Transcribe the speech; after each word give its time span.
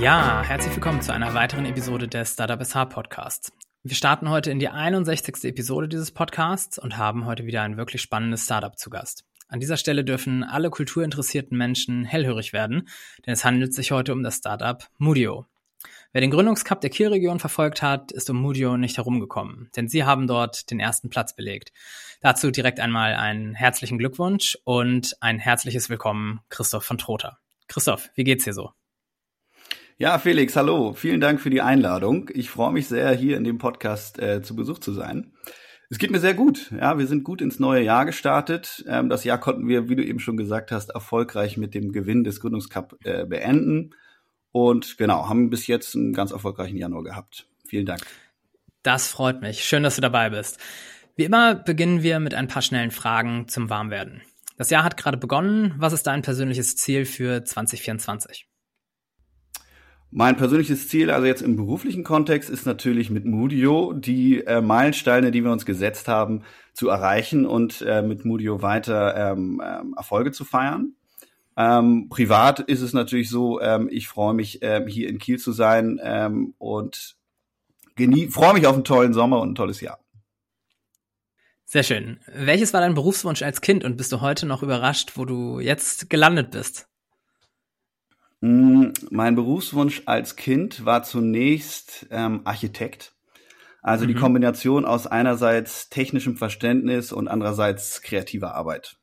Ja, 0.00 0.44
herzlich 0.44 0.72
willkommen 0.76 1.02
zu 1.02 1.12
einer 1.12 1.34
weiteren 1.34 1.66
Episode 1.66 2.06
des 2.06 2.34
Startup 2.34 2.64
SH 2.64 2.84
Podcasts. 2.84 3.52
Wir 3.82 3.96
starten 3.96 4.30
heute 4.30 4.52
in 4.52 4.60
die 4.60 4.68
61. 4.68 5.42
Episode 5.42 5.88
dieses 5.88 6.12
Podcasts 6.12 6.78
und 6.78 6.96
haben 6.96 7.26
heute 7.26 7.46
wieder 7.46 7.62
ein 7.62 7.76
wirklich 7.76 8.00
spannendes 8.00 8.44
Startup 8.44 8.78
zu 8.78 8.90
Gast. 8.90 9.24
An 9.48 9.58
dieser 9.58 9.76
Stelle 9.76 10.04
dürfen 10.04 10.44
alle 10.44 10.70
kulturinteressierten 10.70 11.58
Menschen 11.58 12.04
hellhörig 12.04 12.52
werden, 12.52 12.88
denn 13.26 13.32
es 13.32 13.44
handelt 13.44 13.74
sich 13.74 13.90
heute 13.90 14.12
um 14.12 14.22
das 14.22 14.36
Startup 14.36 14.86
Mudio. 14.98 15.46
Wer 16.12 16.20
den 16.20 16.30
Gründungscup 16.30 16.80
der 16.80 16.90
Kielregion 16.90 17.40
verfolgt 17.40 17.82
hat, 17.82 18.12
ist 18.12 18.30
um 18.30 18.40
Mudio 18.40 18.76
nicht 18.76 18.98
herumgekommen, 18.98 19.68
denn 19.74 19.88
sie 19.88 20.04
haben 20.04 20.28
dort 20.28 20.70
den 20.70 20.78
ersten 20.78 21.10
Platz 21.10 21.34
belegt. 21.34 21.72
Dazu 22.20 22.52
direkt 22.52 22.78
einmal 22.78 23.14
einen 23.14 23.56
herzlichen 23.56 23.98
Glückwunsch 23.98 24.56
und 24.62 25.16
ein 25.20 25.40
herzliches 25.40 25.90
Willkommen, 25.90 26.38
Christoph 26.50 26.84
von 26.84 26.98
Trotha. 26.98 27.38
Christoph, 27.66 28.10
wie 28.14 28.24
geht's 28.24 28.44
dir 28.44 28.54
so? 28.54 28.70
Ja, 30.00 30.16
Felix, 30.20 30.54
hallo. 30.54 30.92
Vielen 30.92 31.20
Dank 31.20 31.40
für 31.40 31.50
die 31.50 31.60
Einladung. 31.60 32.30
Ich 32.32 32.50
freue 32.50 32.72
mich 32.72 32.86
sehr, 32.86 33.10
hier 33.10 33.36
in 33.36 33.42
dem 33.42 33.58
Podcast 33.58 34.20
äh, 34.20 34.42
zu 34.42 34.54
Besuch 34.54 34.78
zu 34.78 34.92
sein. 34.92 35.32
Es 35.90 35.98
geht 35.98 36.12
mir 36.12 36.20
sehr 36.20 36.34
gut. 36.34 36.70
Ja, 36.70 36.98
wir 36.98 37.08
sind 37.08 37.24
gut 37.24 37.42
ins 37.42 37.58
neue 37.58 37.82
Jahr 37.82 38.06
gestartet. 38.06 38.84
Ähm, 38.86 39.08
das 39.08 39.24
Jahr 39.24 39.38
konnten 39.38 39.66
wir, 39.66 39.88
wie 39.88 39.96
du 39.96 40.04
eben 40.04 40.20
schon 40.20 40.36
gesagt 40.36 40.70
hast, 40.70 40.90
erfolgreich 40.90 41.56
mit 41.56 41.74
dem 41.74 41.90
Gewinn 41.90 42.22
des 42.22 42.38
Gründungscup 42.38 42.94
äh, 43.02 43.26
beenden. 43.26 43.90
Und 44.52 44.98
genau, 44.98 45.28
haben 45.28 45.50
bis 45.50 45.66
jetzt 45.66 45.96
einen 45.96 46.12
ganz 46.12 46.30
erfolgreichen 46.30 46.76
Januar 46.76 47.02
gehabt. 47.02 47.48
Vielen 47.66 47.86
Dank. 47.86 48.02
Das 48.84 49.08
freut 49.08 49.42
mich. 49.42 49.64
Schön, 49.64 49.82
dass 49.82 49.96
du 49.96 50.00
dabei 50.00 50.30
bist. 50.30 50.58
Wie 51.16 51.24
immer 51.24 51.56
beginnen 51.56 52.04
wir 52.04 52.20
mit 52.20 52.34
ein 52.34 52.46
paar 52.46 52.62
schnellen 52.62 52.92
Fragen 52.92 53.48
zum 53.48 53.68
Warmwerden. 53.68 54.22
Das 54.56 54.70
Jahr 54.70 54.84
hat 54.84 54.96
gerade 54.96 55.16
begonnen. 55.16 55.74
Was 55.78 55.92
ist 55.92 56.06
dein 56.06 56.22
persönliches 56.22 56.76
Ziel 56.76 57.04
für 57.04 57.44
2024? 57.44 58.46
Mein 60.10 60.36
persönliches 60.36 60.88
Ziel, 60.88 61.10
also 61.10 61.26
jetzt 61.26 61.42
im 61.42 61.56
beruflichen 61.56 62.02
Kontext, 62.02 62.48
ist 62.48 62.64
natürlich 62.64 63.10
mit 63.10 63.26
Mudio 63.26 63.92
die 63.92 64.42
äh, 64.42 64.62
Meilensteine, 64.62 65.30
die 65.30 65.44
wir 65.44 65.52
uns 65.52 65.66
gesetzt 65.66 66.08
haben, 66.08 66.44
zu 66.72 66.88
erreichen 66.88 67.44
und 67.44 67.82
äh, 67.82 68.00
mit 68.00 68.24
Mudio 68.24 68.62
weiter 68.62 69.32
ähm, 69.32 69.60
ähm, 69.64 69.94
Erfolge 69.96 70.32
zu 70.32 70.46
feiern. 70.46 70.94
Ähm, 71.58 72.08
privat 72.08 72.60
ist 72.60 72.80
es 72.80 72.94
natürlich 72.94 73.28
so, 73.28 73.60
ähm, 73.60 73.88
ich 73.90 74.08
freue 74.08 74.32
mich, 74.32 74.60
ähm, 74.62 74.86
hier 74.86 75.08
in 75.08 75.18
Kiel 75.18 75.38
zu 75.38 75.52
sein 75.52 76.00
ähm, 76.02 76.54
und 76.56 77.16
freue 78.30 78.54
mich 78.54 78.66
auf 78.66 78.74
einen 78.74 78.84
tollen 78.84 79.12
Sommer 79.12 79.40
und 79.40 79.50
ein 79.50 79.54
tolles 79.56 79.80
Jahr. 79.80 79.98
Sehr 81.64 81.82
schön. 81.82 82.20
Welches 82.32 82.72
war 82.72 82.80
dein 82.80 82.94
Berufswunsch 82.94 83.42
als 83.42 83.60
Kind 83.60 83.84
und 83.84 83.98
bist 83.98 84.10
du 84.12 84.22
heute 84.22 84.46
noch 84.46 84.62
überrascht, 84.62 85.12
wo 85.16 85.26
du 85.26 85.60
jetzt 85.60 86.08
gelandet 86.08 86.52
bist? 86.52 86.88
Mm, 88.40 88.88
mein 89.10 89.34
Berufswunsch 89.34 90.02
als 90.06 90.36
Kind 90.36 90.84
war 90.84 91.02
zunächst 91.02 92.06
ähm, 92.10 92.42
Architekt. 92.44 93.14
Also 93.82 94.04
mhm. 94.04 94.08
die 94.08 94.14
Kombination 94.14 94.84
aus 94.84 95.06
einerseits 95.06 95.88
technischem 95.88 96.36
Verständnis 96.36 97.12
und 97.12 97.28
andererseits 97.28 98.02
kreativer 98.02 98.54
Arbeit. 98.54 98.96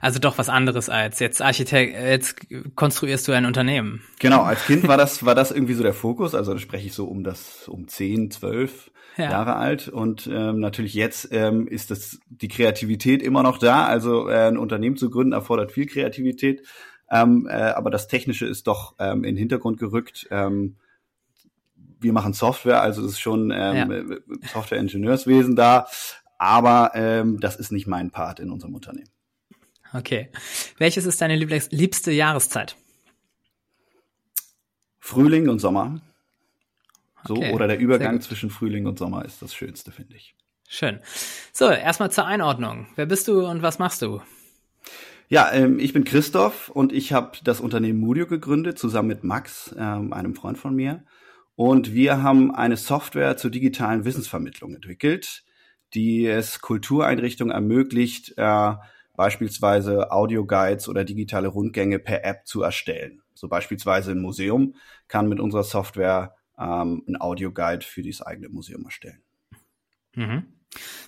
Also 0.00 0.18
doch 0.18 0.38
was 0.38 0.48
anderes 0.48 0.88
als 0.88 1.18
jetzt 1.20 1.42
Architekt, 1.42 1.94
jetzt 1.94 2.46
konstruierst 2.74 3.28
du 3.28 3.32
ein 3.32 3.46
Unternehmen. 3.46 4.02
Genau, 4.18 4.42
als 4.42 4.64
Kind 4.64 4.88
war 4.88 4.96
das, 4.96 5.24
war 5.26 5.34
das 5.34 5.50
irgendwie 5.50 5.74
so 5.74 5.82
der 5.82 5.92
Fokus. 5.92 6.34
Also 6.34 6.52
da 6.52 6.58
spreche 6.58 6.86
ich 6.86 6.94
so 6.94 7.06
um 7.06 7.22
das, 7.22 7.68
um 7.68 7.88
zehn, 7.88 8.30
zwölf 8.30 8.90
ja. 9.16 9.30
Jahre 9.30 9.56
alt. 9.56 9.88
Und 9.88 10.28
ähm, 10.32 10.60
natürlich 10.60 10.94
jetzt 10.94 11.28
ähm, 11.32 11.68
ist 11.68 11.90
das 11.90 12.18
die 12.28 12.48
Kreativität 12.48 13.22
immer 13.22 13.42
noch 13.42 13.58
da. 13.58 13.84
Also 13.84 14.28
äh, 14.28 14.48
ein 14.48 14.56
Unternehmen 14.58 14.96
zu 14.96 15.10
gründen 15.10 15.32
erfordert 15.32 15.72
viel 15.72 15.86
Kreativität. 15.86 16.66
Ähm, 17.10 17.48
äh, 17.50 17.54
aber 17.54 17.90
das 17.90 18.08
Technische 18.08 18.46
ist 18.46 18.66
doch 18.66 18.94
ähm, 18.98 19.24
in 19.24 19.34
den 19.34 19.36
Hintergrund 19.36 19.78
gerückt. 19.78 20.28
Ähm, 20.30 20.76
wir 22.00 22.12
machen 22.12 22.32
Software, 22.32 22.80
also 22.80 23.04
es 23.04 23.12
ist 23.12 23.20
schon 23.20 23.50
ähm, 23.50 24.10
ja. 24.10 24.16
Software-Ingenieurswesen 24.52 25.54
da, 25.54 25.86
aber 26.38 26.92
ähm, 26.94 27.40
das 27.40 27.56
ist 27.56 27.72
nicht 27.72 27.86
mein 27.86 28.10
Part 28.10 28.40
in 28.40 28.50
unserem 28.50 28.74
Unternehmen. 28.74 29.10
Okay. 29.92 30.30
Welches 30.78 31.04
ist 31.04 31.20
deine 31.20 31.36
liebste 31.36 32.12
Jahreszeit? 32.12 32.76
Frühling 35.00 35.48
und 35.48 35.58
Sommer. 35.58 36.00
So, 37.26 37.34
okay, 37.34 37.52
oder 37.52 37.66
der 37.66 37.78
Übergang 37.78 38.20
zwischen 38.20 38.48
Frühling 38.48 38.86
und 38.86 38.98
Sommer 38.98 39.24
ist 39.24 39.42
das 39.42 39.52
Schönste, 39.52 39.90
finde 39.90 40.16
ich. 40.16 40.34
Schön. 40.68 41.00
So, 41.52 41.68
erstmal 41.68 42.10
zur 42.12 42.26
Einordnung. 42.26 42.86
Wer 42.94 43.06
bist 43.06 43.26
du 43.28 43.44
und 43.46 43.60
was 43.62 43.78
machst 43.78 44.00
du? 44.02 44.22
Ja, 45.32 45.52
ähm, 45.52 45.78
ich 45.78 45.92
bin 45.92 46.02
Christoph 46.02 46.70
und 46.70 46.92
ich 46.92 47.12
habe 47.12 47.38
das 47.44 47.60
Unternehmen 47.60 48.00
Mudio 48.00 48.26
gegründet, 48.26 48.80
zusammen 48.80 49.06
mit 49.06 49.22
Max, 49.22 49.72
ähm, 49.78 50.12
einem 50.12 50.34
Freund 50.34 50.58
von 50.58 50.74
mir. 50.74 51.04
Und 51.54 51.94
wir 51.94 52.20
haben 52.24 52.52
eine 52.52 52.76
Software 52.76 53.36
zur 53.36 53.52
digitalen 53.52 54.04
Wissensvermittlung 54.04 54.74
entwickelt, 54.74 55.44
die 55.94 56.26
es 56.26 56.60
Kultureinrichtungen 56.60 57.54
ermöglicht, 57.54 58.34
äh, 58.38 58.74
beispielsweise 59.14 60.10
Audioguides 60.10 60.88
oder 60.88 61.04
digitale 61.04 61.46
Rundgänge 61.46 62.00
per 62.00 62.24
App 62.24 62.44
zu 62.44 62.62
erstellen. 62.62 63.22
So 63.32 63.46
beispielsweise 63.46 64.10
ein 64.10 64.20
Museum 64.20 64.74
kann 65.06 65.28
mit 65.28 65.38
unserer 65.38 65.62
Software 65.62 66.34
ähm, 66.58 67.04
ein 67.06 67.20
Audioguide 67.20 67.86
für 67.86 68.02
dieses 68.02 68.22
eigene 68.22 68.48
Museum 68.48 68.84
erstellen. 68.84 69.22
Mhm. 70.16 70.59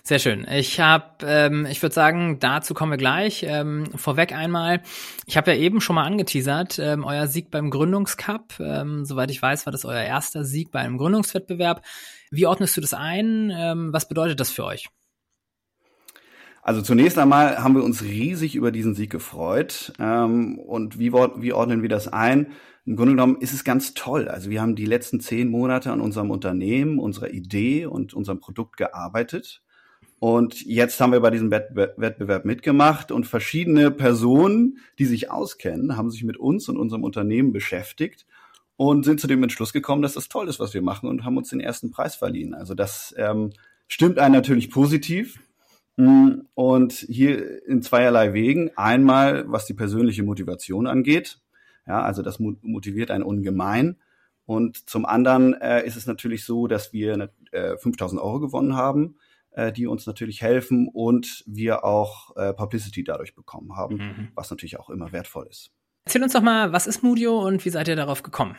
Sehr 0.03 0.19
schön. 0.19 0.45
Ich 0.51 0.81
habe, 0.81 1.25
ähm, 1.25 1.65
ich 1.65 1.81
würde 1.81 1.95
sagen, 1.95 2.37
dazu 2.39 2.73
kommen 2.73 2.91
wir 2.91 2.97
gleich. 2.97 3.43
Ähm, 3.47 3.85
vorweg 3.95 4.33
einmal, 4.33 4.81
ich 5.25 5.37
habe 5.37 5.51
ja 5.51 5.57
eben 5.57 5.79
schon 5.79 5.95
mal 5.95 6.03
angeteasert, 6.05 6.77
ähm, 6.79 7.05
euer 7.05 7.27
Sieg 7.27 7.49
beim 7.49 7.69
Gründungscup. 7.69 8.59
Ähm, 8.59 9.05
soweit 9.05 9.31
ich 9.31 9.41
weiß, 9.41 9.65
war 9.65 9.71
das 9.71 9.85
euer 9.85 10.03
erster 10.03 10.43
Sieg 10.43 10.71
bei 10.71 10.79
einem 10.79 10.97
Gründungswettbewerb. 10.97 11.83
Wie 12.31 12.45
ordnest 12.45 12.75
du 12.75 12.81
das 12.81 12.93
ein? 12.93 13.51
Ähm, 13.55 13.93
was 13.93 14.07
bedeutet 14.07 14.39
das 14.39 14.51
für 14.51 14.65
euch? 14.65 14.89
Also 16.65 16.81
zunächst 16.81 17.19
einmal 17.19 17.57
haben 17.61 17.75
wir 17.75 17.83
uns 17.83 18.03
riesig 18.03 18.55
über 18.55 18.71
diesen 18.71 18.95
Sieg 18.95 19.11
gefreut. 19.11 19.91
Ähm, 19.99 20.57
und 20.57 20.97
wie, 20.97 21.11
wie 21.11 21.53
ordnen 21.53 21.81
wir 21.81 21.89
das 21.89 22.07
ein? 22.07 22.53
Im 22.85 22.95
Grunde 22.95 23.13
genommen 23.13 23.37
ist 23.41 23.53
es 23.53 23.65
ganz 23.65 23.93
toll. 23.93 24.29
Also 24.29 24.49
wir 24.49 24.61
haben 24.61 24.75
die 24.75 24.85
letzten 24.85 25.19
zehn 25.19 25.49
Monate 25.49 25.91
an 25.91 25.99
unserem 25.99 26.31
Unternehmen, 26.31 26.99
unserer 26.99 27.31
Idee 27.31 27.85
und 27.85 28.13
unserem 28.13 28.39
Produkt 28.39 28.77
gearbeitet. 28.77 29.61
Und 30.19 30.61
jetzt 30.61 31.01
haben 31.01 31.11
wir 31.11 31.19
bei 31.19 31.31
diesem 31.31 31.51
Wettbewerb 31.51 32.45
mitgemacht 32.45 33.11
und 33.11 33.27
verschiedene 33.27 33.91
Personen, 33.91 34.77
die 34.99 35.05
sich 35.05 35.29
auskennen, 35.29 35.97
haben 35.97 36.11
sich 36.11 36.23
mit 36.23 36.37
uns 36.37 36.69
und 36.69 36.77
unserem 36.77 37.03
Unternehmen 37.03 37.51
beschäftigt 37.51 38.25
und 38.77 39.03
sind 39.03 39.19
zu 39.19 39.27
dem 39.27 39.43
Entschluss 39.43 39.73
gekommen, 39.73 40.01
dass 40.01 40.13
das 40.13 40.29
toll 40.29 40.47
ist, 40.47 40.61
was 40.61 40.73
wir 40.73 40.81
machen 40.81 41.09
und 41.09 41.25
haben 41.25 41.35
uns 41.35 41.49
den 41.49 41.59
ersten 41.59 41.91
Preis 41.91 42.15
verliehen. 42.15 42.53
Also 42.53 42.73
das 42.73 43.13
ähm, 43.17 43.51
stimmt 43.89 44.17
einen 44.17 44.33
natürlich 44.33 44.71
positiv. 44.71 45.39
Mm, 45.95 46.41
und 46.55 46.93
hier 46.93 47.65
in 47.67 47.81
zweierlei 47.81 48.33
Wegen. 48.33 48.71
Einmal, 48.75 49.45
was 49.47 49.65
die 49.65 49.73
persönliche 49.73 50.23
Motivation 50.23 50.87
angeht. 50.87 51.39
Ja, 51.87 52.01
also 52.01 52.21
das 52.21 52.39
motiviert 52.39 53.11
einen 53.11 53.23
ungemein. 53.23 53.97
Und 54.45 54.89
zum 54.89 55.05
anderen 55.05 55.53
äh, 55.53 55.85
ist 55.85 55.95
es 55.95 56.05
natürlich 56.05 56.45
so, 56.45 56.67
dass 56.67 56.93
wir 56.93 57.29
äh, 57.51 57.77
5000 57.77 58.21
Euro 58.21 58.39
gewonnen 58.39 58.75
haben, 58.75 59.15
äh, 59.51 59.71
die 59.71 59.87
uns 59.87 60.05
natürlich 60.05 60.41
helfen 60.41 60.89
und 60.91 61.43
wir 61.45 61.83
auch 61.83 62.35
äh, 62.35 62.53
Publicity 62.53 63.03
dadurch 63.03 63.35
bekommen 63.35 63.75
haben, 63.75 63.97
mhm. 63.97 64.27
was 64.35 64.49
natürlich 64.49 64.79
auch 64.79 64.89
immer 64.89 65.11
wertvoll 65.11 65.47
ist. 65.49 65.71
Erzähl 66.05 66.23
uns 66.23 66.33
doch 66.33 66.41
mal, 66.41 66.73
was 66.73 66.87
ist 66.87 67.03
Mudio 67.03 67.45
und 67.45 67.63
wie 67.63 67.69
seid 67.69 67.87
ihr 67.87 67.95
darauf 67.95 68.23
gekommen? 68.23 68.57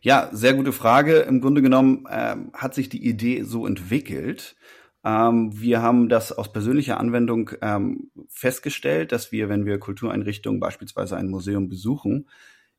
Ja, 0.00 0.30
sehr 0.32 0.54
gute 0.54 0.72
Frage. 0.72 1.18
Im 1.20 1.40
Grunde 1.40 1.62
genommen 1.62 2.06
äh, 2.08 2.36
hat 2.54 2.74
sich 2.74 2.88
die 2.88 3.06
Idee 3.06 3.42
so 3.42 3.66
entwickelt, 3.66 4.56
ähm, 5.04 5.50
wir 5.58 5.82
haben 5.82 6.08
das 6.08 6.32
aus 6.32 6.52
persönlicher 6.52 6.98
Anwendung 6.98 7.50
ähm, 7.60 8.10
festgestellt, 8.28 9.12
dass 9.12 9.32
wir, 9.32 9.48
wenn 9.48 9.66
wir 9.66 9.78
Kultureinrichtungen, 9.78 10.60
beispielsweise 10.60 11.16
ein 11.16 11.28
Museum 11.28 11.68
besuchen, 11.68 12.28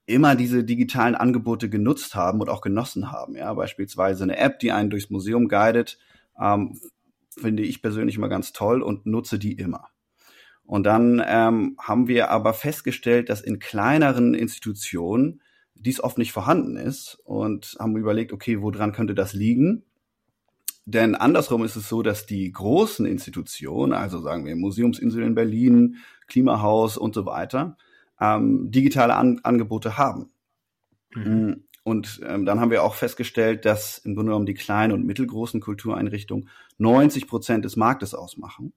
immer 0.06 0.36
diese 0.36 0.64
digitalen 0.64 1.16
Angebote 1.16 1.70
genutzt 1.70 2.16
haben 2.16 2.42
und 2.42 2.50
auch 2.50 2.62
genossen 2.62 3.12
haben. 3.12 3.36
Ja, 3.36 3.54
beispielsweise 3.54 4.24
eine 4.24 4.38
App, 4.38 4.60
die 4.60 4.72
einen 4.72 4.90
durchs 4.90 5.10
Museum 5.10 5.48
guidet, 5.48 5.98
ähm, 6.40 6.80
finde 7.30 7.64
ich 7.64 7.82
persönlich 7.82 8.16
immer 8.16 8.30
ganz 8.30 8.54
toll 8.54 8.82
und 8.82 9.06
nutze 9.06 9.40
die 9.40 9.54
immer. 9.54 9.90
Und 10.66 10.86
dann 10.86 11.22
ähm, 11.26 11.76
haben 11.80 12.08
wir 12.08 12.32
aber 12.32 12.54
festgestellt, 12.54 13.30
dass 13.30 13.42
in 13.42 13.60
kleineren 13.60 14.34
Institutionen 14.34 15.42
dies 15.76 16.02
oft 16.02 16.18
nicht 16.18 16.32
vorhanden 16.32 16.78
ist 16.78 17.20
und 17.26 17.76
haben 17.80 17.98
überlegt, 17.98 18.32
okay, 18.32 18.62
woran 18.62 18.94
könnte 18.94 19.16
das 19.16 19.34
liegen? 19.34 19.84
Denn 20.86 21.16
andersrum 21.16 21.64
ist 21.64 21.76
es 21.76 21.88
so, 21.88 22.02
dass 22.02 22.26
die 22.26 22.52
großen 22.52 23.06
Institutionen, 23.06 23.94
also 23.94 24.20
sagen 24.20 24.46
wir 24.46 24.56
Museumsinsel 24.56 25.24
in 25.24 25.36
Berlin, 25.36 25.98
Klimahaus 26.28 26.98
und 26.98 27.16
so 27.16 27.26
weiter, 27.26 27.78
ähm, 28.20 28.70
digitale 28.70 29.16
An 29.16 29.40
Angebote 29.44 29.98
haben. 29.98 30.32
Mhm. 31.16 31.24
Mm, 31.24 31.64
und 31.84 32.22
ähm, 32.26 32.46
dann 32.46 32.60
haben 32.60 32.72
wir 32.72 32.84
auch 32.84 32.96
festgestellt, 32.96 33.66
dass 33.66 33.98
im 34.00 34.16
Grunde 34.16 34.32
genommen 34.32 34.46
die 34.46 34.54
kleinen 34.54 34.94
und 34.94 35.06
mittelgroßen 35.06 35.60
Kultureinrichtungen 35.62 36.50
90 36.78 37.28
Prozent 37.28 37.66
des 37.66 37.76
Marktes 37.76 38.14
ausmachen. 38.14 38.74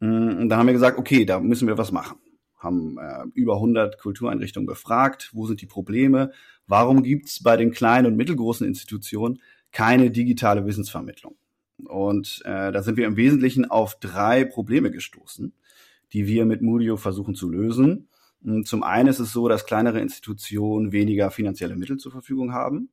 Mm, 0.00 0.38
und 0.40 0.48
dann 0.48 0.58
haben 0.58 0.66
wir 0.66 0.74
gesagt, 0.74 0.98
okay, 0.98 1.24
da 1.26 1.40
müssen 1.40 1.68
wir 1.68 1.78
was 1.78 1.92
machen. 1.92 2.18
haben 2.58 2.98
äh, 2.98 3.24
über 3.34 3.56
100 3.56 3.98
Kultureinrichtungen 3.98 4.66
befragt, 4.66 5.30
wo 5.34 5.46
sind 5.46 5.60
die 5.60 5.66
Probleme, 5.66 6.32
warum 6.66 7.02
gibt's 7.02 7.42
bei 7.42 7.56
den 7.56 7.70
kleinen 7.72 8.06
und 8.06 8.16
mittelgroßen 8.16 8.66
Institutionen 8.66 9.40
keine 9.76 10.10
digitale 10.10 10.64
Wissensvermittlung. 10.64 11.36
Und 11.84 12.40
äh, 12.46 12.72
da 12.72 12.82
sind 12.82 12.96
wir 12.96 13.06
im 13.06 13.16
Wesentlichen 13.16 13.70
auf 13.70 14.00
drei 14.00 14.46
Probleme 14.46 14.90
gestoßen, 14.90 15.52
die 16.14 16.26
wir 16.26 16.46
mit 16.46 16.62
Mudio 16.62 16.96
versuchen 16.96 17.34
zu 17.34 17.50
lösen. 17.50 18.08
Zum 18.64 18.82
einen 18.82 19.10
ist 19.10 19.18
es 19.18 19.32
so, 19.32 19.48
dass 19.48 19.66
kleinere 19.66 20.00
Institutionen 20.00 20.92
weniger 20.92 21.30
finanzielle 21.30 21.76
Mittel 21.76 21.98
zur 21.98 22.10
Verfügung 22.10 22.54
haben. 22.54 22.88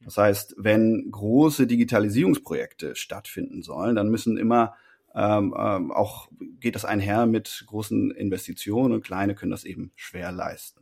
Das 0.00 0.16
heißt, 0.16 0.54
wenn 0.56 1.10
große 1.10 1.66
Digitalisierungsprojekte 1.66 2.96
stattfinden 2.96 3.60
sollen, 3.62 3.94
dann 3.94 4.08
müssen 4.08 4.38
immer 4.38 4.72
ähm, 5.14 5.54
ähm, 5.54 5.92
auch 5.92 6.30
geht 6.60 6.76
das 6.76 6.86
einher 6.86 7.26
mit 7.26 7.64
großen 7.66 8.10
Investitionen 8.10 8.94
und 8.94 9.04
kleine 9.04 9.34
können 9.34 9.50
das 9.50 9.64
eben 9.64 9.92
schwer 9.96 10.32
leisten. 10.32 10.80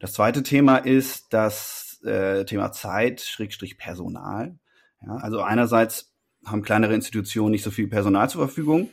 Das 0.00 0.14
zweite 0.14 0.42
Thema 0.42 0.78
ist 0.78 1.32
das 1.32 2.00
äh, 2.04 2.44
Thema 2.44 2.72
Zeit, 2.72 3.20
Schrägstrich 3.20 3.78
Personal. 3.78 4.58
Ja, 5.06 5.16
also 5.16 5.40
einerseits 5.40 6.12
haben 6.44 6.62
kleinere 6.62 6.94
Institutionen 6.94 7.52
nicht 7.52 7.62
so 7.62 7.70
viel 7.70 7.88
Personal 7.88 8.28
zur 8.28 8.42
Verfügung, 8.42 8.90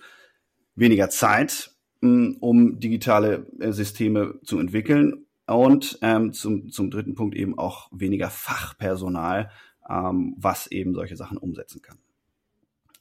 weniger 0.75 1.09
Zeit, 1.09 1.71
mh, 2.01 2.37
um 2.39 2.79
digitale 2.79 3.47
äh, 3.59 3.71
Systeme 3.71 4.39
zu 4.43 4.59
entwickeln 4.59 5.25
und 5.47 5.99
ähm, 6.01 6.33
zum, 6.33 6.69
zum 6.69 6.91
dritten 6.91 7.15
Punkt 7.15 7.35
eben 7.35 7.57
auch 7.57 7.89
weniger 7.91 8.29
Fachpersonal, 8.29 9.51
ähm, 9.89 10.35
was 10.37 10.67
eben 10.67 10.93
solche 10.93 11.17
Sachen 11.17 11.37
umsetzen 11.37 11.81
kann. 11.81 11.97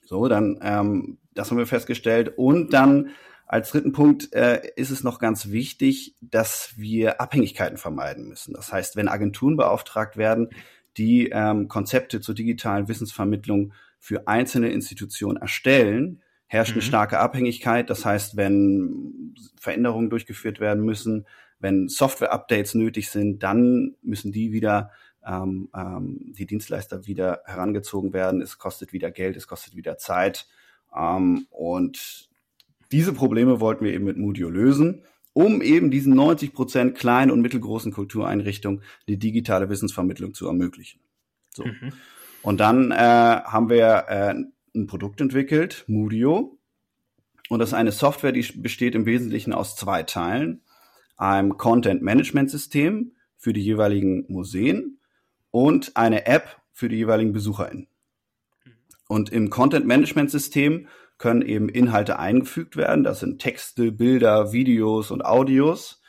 So, 0.04 0.26
dann, 0.26 0.58
ähm, 0.62 1.18
das 1.34 1.50
haben 1.50 1.58
wir 1.58 1.66
festgestellt. 1.66 2.34
Und 2.36 2.72
dann 2.72 3.10
als 3.46 3.70
dritten 3.70 3.92
Punkt 3.92 4.32
äh, 4.32 4.60
ist 4.76 4.90
es 4.90 5.04
noch 5.04 5.18
ganz 5.18 5.50
wichtig, 5.50 6.16
dass 6.20 6.74
wir 6.76 7.20
Abhängigkeiten 7.20 7.78
vermeiden 7.78 8.28
müssen. 8.28 8.54
Das 8.54 8.72
heißt, 8.72 8.96
wenn 8.96 9.08
Agenturen 9.08 9.56
beauftragt 9.56 10.16
werden, 10.16 10.50
die 10.96 11.28
ähm, 11.28 11.68
Konzepte 11.68 12.20
zur 12.20 12.34
digitalen 12.34 12.88
Wissensvermittlung 12.88 13.72
für 13.98 14.26
einzelne 14.26 14.70
Institutionen 14.70 15.36
erstellen, 15.36 16.22
herrscht 16.46 16.72
eine 16.72 16.82
mhm. 16.82 16.86
starke 16.86 17.18
Abhängigkeit. 17.18 17.90
Das 17.90 18.04
heißt, 18.04 18.36
wenn 18.36 19.34
Veränderungen 19.60 20.10
durchgeführt 20.10 20.58
werden 20.58 20.84
müssen, 20.84 21.26
wenn 21.60 21.88
Software-Updates 21.88 22.74
nötig 22.74 23.10
sind, 23.10 23.42
dann 23.42 23.94
müssen 24.02 24.32
die 24.32 24.52
wieder 24.52 24.90
ähm, 25.24 25.68
ähm, 25.74 26.32
die 26.36 26.46
Dienstleister 26.46 27.06
wieder 27.06 27.42
herangezogen 27.44 28.12
werden. 28.12 28.40
Es 28.40 28.58
kostet 28.58 28.92
wieder 28.92 29.10
Geld, 29.10 29.36
es 29.36 29.46
kostet 29.46 29.76
wieder 29.76 29.98
Zeit. 29.98 30.46
Ähm, 30.96 31.46
und 31.50 32.30
diese 32.90 33.12
Probleme 33.12 33.60
wollten 33.60 33.84
wir 33.84 33.92
eben 33.92 34.04
mit 34.04 34.16
Mudio 34.16 34.48
lösen, 34.48 35.04
um 35.32 35.62
eben 35.62 35.90
diesen 35.90 36.14
90 36.14 36.52
Prozent 36.52 36.96
kleinen 36.96 37.30
und 37.30 37.40
mittelgroßen 37.40 37.92
Kultureinrichtungen 37.92 38.82
die 39.08 39.18
digitale 39.18 39.68
Wissensvermittlung 39.68 40.34
zu 40.34 40.46
ermöglichen. 40.46 41.00
So. 41.50 41.64
Mhm. 41.64 41.92
Und 42.42 42.58
dann 42.60 42.90
äh, 42.90 42.94
haben 42.96 43.68
wir 43.68 44.04
äh, 44.08 44.34
ein 44.74 44.86
Produkt 44.86 45.20
entwickelt, 45.20 45.84
Mudio. 45.86 46.58
Und 47.48 47.58
das 47.58 47.70
ist 47.70 47.74
eine 47.74 47.92
Software, 47.92 48.32
die 48.32 48.42
besteht 48.56 48.94
im 48.94 49.06
Wesentlichen 49.06 49.52
aus 49.52 49.76
zwei 49.76 50.02
Teilen. 50.02 50.62
Einem 51.16 51.58
Content 51.58 52.02
Management 52.02 52.50
System 52.50 53.12
für 53.36 53.52
die 53.52 53.62
jeweiligen 53.62 54.24
Museen 54.28 54.98
und 55.50 55.96
eine 55.96 56.26
App 56.26 56.60
für 56.72 56.88
die 56.88 56.96
jeweiligen 56.96 57.32
BesucherInnen. 57.32 57.88
Und 59.08 59.30
im 59.30 59.50
Content 59.50 59.86
Management 59.86 60.30
System 60.30 60.86
können 61.20 61.42
eben 61.42 61.68
Inhalte 61.68 62.18
eingefügt 62.18 62.78
werden. 62.78 63.04
Das 63.04 63.20
sind 63.20 63.40
Texte, 63.42 63.92
Bilder, 63.92 64.52
Videos 64.52 65.10
und 65.10 65.22
Audios. 65.22 66.00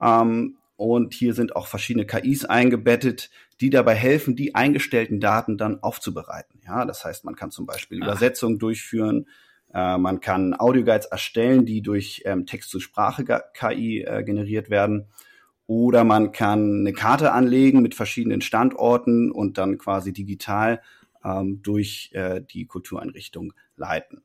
Ähm, 0.00 0.58
und 0.76 1.12
hier 1.12 1.34
sind 1.34 1.56
auch 1.56 1.66
verschiedene 1.66 2.06
KIs 2.06 2.44
eingebettet, 2.44 3.30
die 3.60 3.68
dabei 3.68 3.94
helfen, 3.94 4.36
die 4.36 4.54
eingestellten 4.54 5.18
Daten 5.18 5.58
dann 5.58 5.82
aufzubereiten. 5.82 6.60
Ja, 6.64 6.84
das 6.84 7.04
heißt, 7.04 7.24
man 7.24 7.34
kann 7.34 7.50
zum 7.50 7.66
Beispiel 7.66 7.98
Ach. 8.00 8.06
Übersetzungen 8.06 8.60
durchführen, 8.60 9.26
äh, 9.74 9.98
man 9.98 10.20
kann 10.20 10.54
Audioguides 10.54 11.06
erstellen, 11.06 11.66
die 11.66 11.82
durch 11.82 12.22
ähm, 12.24 12.46
Text-zu-Sprache-KI 12.46 14.04
äh, 14.04 14.22
generiert 14.22 14.70
werden 14.70 15.08
oder 15.66 16.04
man 16.04 16.30
kann 16.32 16.80
eine 16.80 16.92
Karte 16.92 17.32
anlegen 17.32 17.82
mit 17.82 17.96
verschiedenen 17.96 18.40
Standorten 18.40 19.32
und 19.32 19.58
dann 19.58 19.78
quasi 19.78 20.12
digital 20.12 20.80
ähm, 21.24 21.60
durch 21.60 22.10
äh, 22.12 22.40
die 22.40 22.66
Kultureinrichtung 22.66 23.52
leiten. 23.76 24.22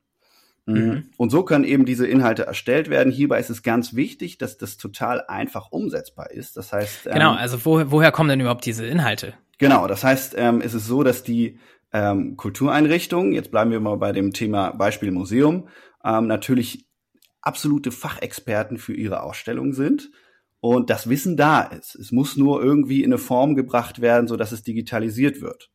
Mhm. 0.66 0.74
mhm. 0.74 1.04
Und 1.16 1.30
so 1.30 1.44
können 1.44 1.64
eben 1.64 1.86
diese 1.86 2.06
Inhalte 2.06 2.44
erstellt 2.46 2.90
werden. 2.90 3.12
Hierbei 3.12 3.38
ist 3.38 3.50
es 3.50 3.62
ganz 3.62 3.94
wichtig, 3.94 4.38
dass 4.38 4.58
das 4.58 4.76
total 4.76 5.22
einfach 5.26 5.70
umsetzbar 5.70 6.30
ist. 6.30 6.56
Das 6.56 6.72
heißt, 6.72 7.06
ähm, 7.06 7.14
genau. 7.14 7.32
Also 7.32 7.64
wo, 7.64 7.90
woher 7.90 8.12
kommen 8.12 8.28
denn 8.28 8.40
überhaupt 8.40 8.66
diese 8.66 8.84
Inhalte? 8.86 9.34
Genau. 9.58 9.86
Das 9.86 10.04
heißt, 10.04 10.34
ähm, 10.36 10.60
es 10.60 10.74
ist 10.74 10.86
so, 10.86 11.02
dass 11.02 11.22
die 11.22 11.58
ähm, 11.92 12.36
Kultureinrichtungen, 12.36 13.32
jetzt 13.32 13.50
bleiben 13.50 13.70
wir 13.70 13.80
mal 13.80 13.96
bei 13.96 14.12
dem 14.12 14.32
Thema 14.32 14.72
Beispiel 14.72 15.10
Museum, 15.12 15.68
ähm, 16.04 16.26
natürlich 16.26 16.86
absolute 17.40 17.92
Fachexperten 17.92 18.76
für 18.76 18.92
ihre 18.92 19.22
Ausstellung 19.22 19.72
sind 19.72 20.10
und 20.60 20.90
das 20.90 21.08
Wissen 21.08 21.36
da 21.36 21.62
ist. 21.62 21.94
Es 21.94 22.10
muss 22.10 22.36
nur 22.36 22.62
irgendwie 22.62 23.04
in 23.04 23.12
eine 23.12 23.18
Form 23.18 23.54
gebracht 23.54 24.00
werden, 24.00 24.26
so 24.26 24.36
dass 24.36 24.52
es 24.52 24.64
digitalisiert 24.64 25.40
wird. 25.40 25.70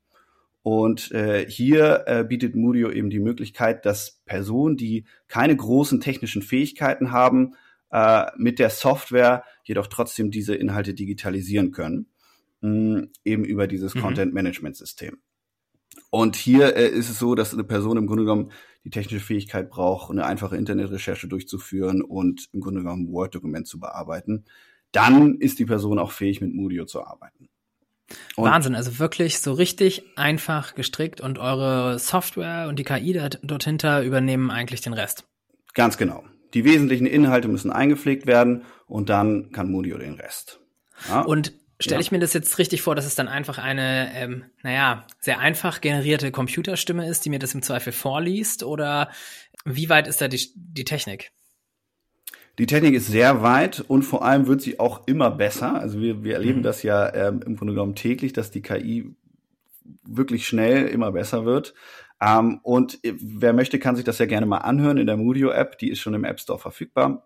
Und 0.64 1.12
äh, 1.12 1.50
hier 1.50 2.04
äh, 2.06 2.24
bietet 2.24 2.56
Murio 2.56 2.92
eben 2.92 3.10
die 3.10 3.20
Möglichkeit, 3.20 3.86
dass 3.86 4.22
Personen, 4.26 4.78
die 4.78 5.06
keine 5.28 5.56
großen 5.56 6.00
technischen 6.02 6.42
Fähigkeiten 6.42 7.12
haben, 7.12 7.56
äh, 7.92 8.26
mit 8.38 8.60
der 8.60 8.70
Software 8.70 9.44
jedoch 9.64 9.88
trotzdem 9.88 10.30
diese 10.30 10.56
Inhalte 10.56 10.94
digitalisieren 10.94 11.72
können, 11.72 12.08
mh, 12.62 13.08
eben 13.26 13.44
über 13.44 13.68
dieses 13.68 13.96
mhm. 13.96 14.02
Content 14.02 14.34
Management 14.34 14.78
System. 14.78 15.18
Und 16.10 16.36
hier 16.36 16.76
äh, 16.76 16.88
ist 16.88 17.10
es 17.10 17.18
so, 17.18 17.34
dass 17.34 17.54
eine 17.54 17.64
Person 17.64 17.98
im 17.98 18.06
Grunde 18.06 18.24
genommen 18.24 18.52
die 18.84 18.92
technische 18.92 19.26
Fähigkeit 19.26 19.70
braucht, 19.70 20.12
eine 20.12 20.26
einfache 20.26 20.58
Internetrecherche 20.58 21.28
durchzuführen 21.28 22.02
und 22.02 22.50
im 22.54 22.62
Grunde 22.62 22.82
genommen 22.82 23.08
ein 23.08 23.12
Word-Dokument 23.12 23.68
zu 23.68 23.80
bearbeiten 23.80 24.46
dann 24.92 25.36
ist 25.40 25.60
die 25.60 25.66
Person 25.66 26.00
auch 26.00 26.12
fähig, 26.12 26.42
mit 26.42 26.54
Mudio 26.54 26.86
zu 26.86 27.06
arbeiten. 27.06 27.50
Und 28.36 28.46
Wahnsinn, 28.50 28.76
also 28.76 29.00
wirklich 29.00 29.40
so 29.40 29.54
richtig 29.54 30.04
einfach 30.16 30.76
gestrickt 30.76 31.22
und 31.22 31.40
eure 31.40 32.00
Software 32.00 32.68
und 32.68 32.78
die 32.78 32.84
KI 32.84 33.20
dort 33.42 33.64
hinter 33.64 34.02
übernehmen 34.02 34.52
eigentlich 34.52 34.82
den 34.82 34.94
Rest. 34.94 35.26
Ganz 35.74 35.98
genau. 35.98 36.24
Die 36.54 36.66
wesentlichen 36.66 37.06
Inhalte 37.06 37.48
müssen 37.48 37.72
eingepflegt 37.72 38.26
werden 38.26 38.64
und 38.88 39.10
dann 39.10 39.52
kann 39.52 39.72
Mudio 39.72 39.98
den 39.98 40.16
Rest. 40.16 40.60
Ja? 41.08 41.22
Und 41.22 41.54
stelle 41.80 42.02
ja. 42.02 42.02
ich 42.02 42.12
mir 42.12 42.20
das 42.20 42.34
jetzt 42.34 42.58
richtig 42.58 42.82
vor, 42.82 42.96
dass 42.96 43.06
es 43.06 43.16
dann 43.16 43.28
einfach 43.28 43.58
eine, 43.58 44.12
ähm, 44.14 44.46
naja, 44.62 45.06
sehr 45.20 45.40
einfach 45.40 45.82
generierte 45.82 46.32
Computerstimme 46.32 47.08
ist, 47.08 47.26
die 47.26 47.30
mir 47.30 47.40
das 47.40 47.54
im 47.54 47.62
Zweifel 47.62 47.94
vorliest? 47.94 48.64
Oder 48.64 49.10
wie 49.66 49.90
weit 49.90 50.08
ist 50.08 50.22
da 50.22 50.28
die, 50.28 50.52
die 50.56 50.86
Technik? 50.86 51.32
Die 52.62 52.68
Technik 52.68 52.94
ist 52.94 53.08
sehr 53.08 53.42
weit 53.42 53.80
und 53.80 54.04
vor 54.04 54.24
allem 54.24 54.46
wird 54.46 54.62
sie 54.62 54.80
auch 54.80 55.08
immer 55.08 55.32
besser. 55.32 55.82
Also 55.82 56.00
wir, 56.00 56.24
wir 56.24 56.36
erleben 56.36 56.60
mhm. 56.60 56.64
das 56.64 56.84
ja 56.84 57.12
ähm, 57.12 57.42
im 57.44 57.56
Grunde 57.56 57.74
genommen 57.74 57.96
täglich, 57.96 58.34
dass 58.34 58.52
die 58.52 58.62
KI 58.62 59.16
wirklich 60.04 60.46
schnell 60.46 60.86
immer 60.86 61.12
besser 61.12 61.44
wird. 61.44 61.74
Ähm, 62.22 62.60
und 62.62 63.04
äh, 63.04 63.16
wer 63.20 63.54
möchte, 63.54 63.80
kann 63.80 63.96
sich 63.96 64.06
das 64.06 64.20
ja 64.20 64.28
gerne 64.28 64.46
mal 64.46 64.60
anhören 64.60 65.00
in 65.00 65.08
der 65.08 65.18
Mudio-App. 65.18 65.80
Die 65.80 65.90
ist 65.90 66.02
schon 66.02 66.14
im 66.14 66.24
App 66.24 66.40
Store 66.40 66.60
verfügbar. 66.60 67.26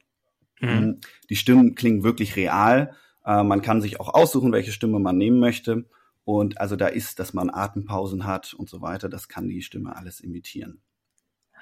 Mhm. 0.61 0.69
Ähm, 0.69 0.99
die 1.29 1.35
Stimmen 1.35 1.75
klingen 1.75 2.03
wirklich 2.03 2.37
real. 2.37 2.95
Äh, 3.25 3.43
man 3.43 3.61
kann 3.61 3.81
sich 3.81 3.99
auch 3.99 4.13
aussuchen, 4.13 4.53
welche 4.53 4.71
Stimme 4.71 4.99
man 4.99 5.17
nehmen 5.17 5.41
möchte. 5.41 5.83
Und 6.23 6.61
also 6.61 6.77
da 6.77 6.87
ist, 6.87 7.19
dass 7.19 7.33
man 7.33 7.49
Atempausen 7.49 8.25
hat 8.25 8.53
und 8.53 8.69
so 8.69 8.81
weiter. 8.81 9.09
Das 9.09 9.27
kann 9.27 9.49
die 9.49 9.63
Stimme 9.63 9.97
alles 9.97 10.21
imitieren. 10.21 10.79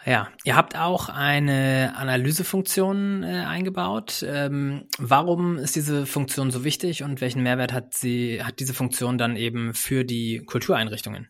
Ja, 0.05 0.27
ihr 0.43 0.55
habt 0.55 0.77
auch 0.77 1.07
eine 1.07 1.93
Analysefunktion 1.95 3.24
äh, 3.24 3.45
eingebaut. 3.48 4.25
Ähm, 4.27 4.86
warum 4.98 5.57
ist 5.57 5.75
diese 5.75 6.05
Funktion 6.05 6.51
so 6.51 6.63
wichtig 6.63 7.03
und 7.03 7.22
welchen 7.22 7.41
Mehrwert 7.41 7.72
hat 7.72 7.93
sie, 7.93 8.43
hat 8.43 8.60
diese 8.60 8.74
Funktion 8.74 9.17
dann 9.17 9.38
eben 9.38 9.74
für 9.74 10.03
die 10.03 10.43
Kultureinrichtungen? 10.45 11.29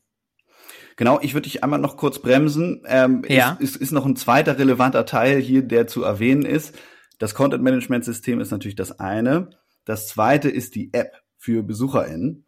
Genau, 0.95 1.19
ich 1.21 1.33
würde 1.33 1.43
dich 1.43 1.63
einmal 1.63 1.79
noch 1.79 1.97
kurz 1.97 2.19
bremsen. 2.19 2.83
Ähm, 2.87 3.23
ja. 3.27 3.57
Es, 3.61 3.71
es 3.71 3.75
ist 3.75 3.91
noch 3.91 4.05
ein 4.05 4.15
zweiter 4.15 4.57
relevanter 4.57 5.05
Teil 5.05 5.39
hier, 5.39 5.61
der 5.61 5.87
zu 5.87 6.03
erwähnen 6.03 6.43
ist. 6.43 6.75
Das 7.19 7.35
Content 7.35 7.63
Management 7.63 8.05
System 8.05 8.39
ist 8.39 8.51
natürlich 8.51 8.75
das 8.75 8.99
eine. 8.99 9.51
Das 9.85 10.07
zweite 10.07 10.49
ist 10.49 10.75
die 10.75 10.93
App 10.93 11.21
für 11.37 11.61
BesucherInnen. 11.63 12.45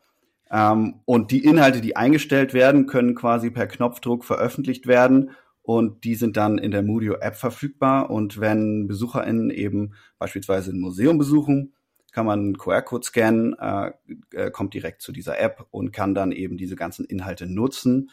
Ähm, 0.52 1.02
und 1.06 1.32
die 1.32 1.44
Inhalte, 1.44 1.82
die 1.82 1.96
eingestellt 1.96 2.54
werden, 2.54 2.88
können 2.88 3.14
quasi 3.14 3.52
per 3.52 3.68
Knopfdruck 3.68 4.26
veröffentlicht 4.26 4.88
werden 4.88 5.32
und 5.66 6.04
die 6.04 6.14
sind 6.14 6.38
dann 6.38 6.60
in 6.60 6.70
der 6.70 6.84
Mudio 6.84 7.16
App 7.16 7.36
verfügbar 7.36 8.12
und 8.12 8.40
wenn 8.40 8.88
BesucherInnen 8.88 9.50
eben 9.50 9.94
beispielsweise 10.20 10.72
ein 10.72 10.80
Museum 10.80 11.18
besuchen, 11.18 11.74
kann 12.12 12.28
man 12.28 12.40
einen 12.40 12.58
QR-Code 12.58 13.06
scannen, 13.06 13.56
äh, 13.60 13.92
äh, 14.32 14.52
kommt 14.52 14.74
direkt 14.74 15.02
zu 15.02 15.12
dieser 15.12 15.40
App 15.40 15.66
und 15.72 15.92
kann 15.92 16.14
dann 16.14 16.32
eben 16.32 16.56
diese 16.56 16.76
ganzen 16.76 17.04
Inhalte 17.04 17.48
nutzen, 17.48 18.12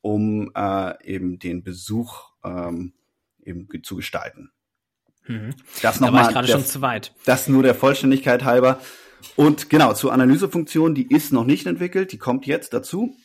um 0.00 0.52
äh, 0.54 1.04
eben 1.04 1.38
den 1.40 1.64
Besuch 1.64 2.30
ähm, 2.44 2.92
eben 3.44 3.68
zu 3.82 3.96
gestalten. 3.96 4.52
Mhm. 5.26 5.54
Das 5.82 6.00
noch 6.00 6.08
da 6.08 6.12
war 6.12 6.22
mal, 6.22 6.28
ich 6.28 6.34
gerade 6.34 6.48
schon 6.48 6.64
zu 6.64 6.80
weit. 6.82 7.14
Das 7.24 7.48
nur 7.48 7.64
der 7.64 7.74
Vollständigkeit 7.74 8.44
halber. 8.44 8.80
Und 9.34 9.70
genau, 9.70 9.92
zur 9.92 10.12
Analysefunktion, 10.12 10.94
die 10.94 11.08
ist 11.12 11.32
noch 11.32 11.44
nicht 11.44 11.66
entwickelt, 11.66 12.12
die 12.12 12.18
kommt 12.18 12.46
jetzt 12.46 12.72
dazu. 12.72 13.16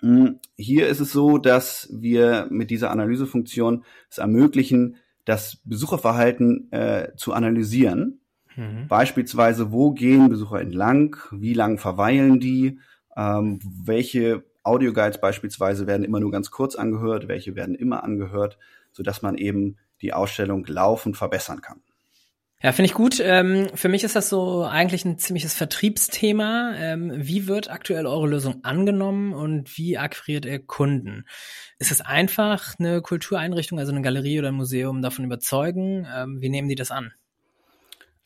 Hm, 0.00 0.40
hier 0.56 0.88
ist 0.88 1.00
es 1.00 1.12
so, 1.12 1.38
dass 1.38 1.88
wir 1.92 2.46
mit 2.50 2.70
dieser 2.70 2.90
Analysefunktion 2.90 3.84
es 4.10 4.18
ermöglichen, 4.18 4.96
das 5.24 5.60
Besucherverhalten 5.64 6.72
äh, 6.72 7.08
zu 7.16 7.32
analysieren. 7.32 8.20
Mhm. 8.56 8.88
Beispielsweise, 8.88 9.72
wo 9.72 9.92
gehen 9.92 10.28
Besucher 10.28 10.60
entlang, 10.60 11.16
wie 11.30 11.54
lang 11.54 11.78
verweilen 11.78 12.40
die, 12.40 12.78
ähm, 13.16 13.60
welche 13.62 14.44
Audioguides 14.62 15.20
beispielsweise 15.20 15.86
werden 15.86 16.04
immer 16.04 16.20
nur 16.20 16.30
ganz 16.30 16.50
kurz 16.50 16.74
angehört, 16.74 17.28
welche 17.28 17.54
werden 17.54 17.74
immer 17.74 18.04
angehört, 18.04 18.58
so 18.92 19.02
dass 19.02 19.22
man 19.22 19.36
eben 19.36 19.76
die 20.02 20.12
Ausstellung 20.12 20.64
laufend 20.66 21.16
verbessern 21.16 21.60
kann. 21.60 21.80
Ja, 22.62 22.72
finde 22.72 22.90
ich 22.90 22.94
gut. 22.94 23.20
Ähm, 23.24 23.68
für 23.74 23.88
mich 23.88 24.04
ist 24.04 24.16
das 24.16 24.28
so 24.28 24.64
eigentlich 24.64 25.06
ein 25.06 25.16
ziemliches 25.16 25.54
Vertriebsthema. 25.54 26.74
Ähm, 26.76 27.10
wie 27.16 27.46
wird 27.46 27.70
aktuell 27.70 28.06
eure 28.06 28.28
Lösung 28.28 28.62
angenommen 28.64 29.32
und 29.32 29.78
wie 29.78 29.96
akquiriert 29.96 30.44
ihr 30.44 30.58
Kunden? 30.58 31.24
Ist 31.78 31.90
es 31.90 32.02
einfach, 32.02 32.74
eine 32.78 33.00
Kultureinrichtung, 33.00 33.78
also 33.78 33.92
eine 33.92 34.02
Galerie 34.02 34.38
oder 34.38 34.48
ein 34.48 34.54
Museum 34.54 35.00
davon 35.00 35.24
überzeugen? 35.24 36.06
Ähm, 36.14 36.42
wie 36.42 36.50
nehmen 36.50 36.68
die 36.68 36.74
das 36.74 36.90
an? 36.90 37.12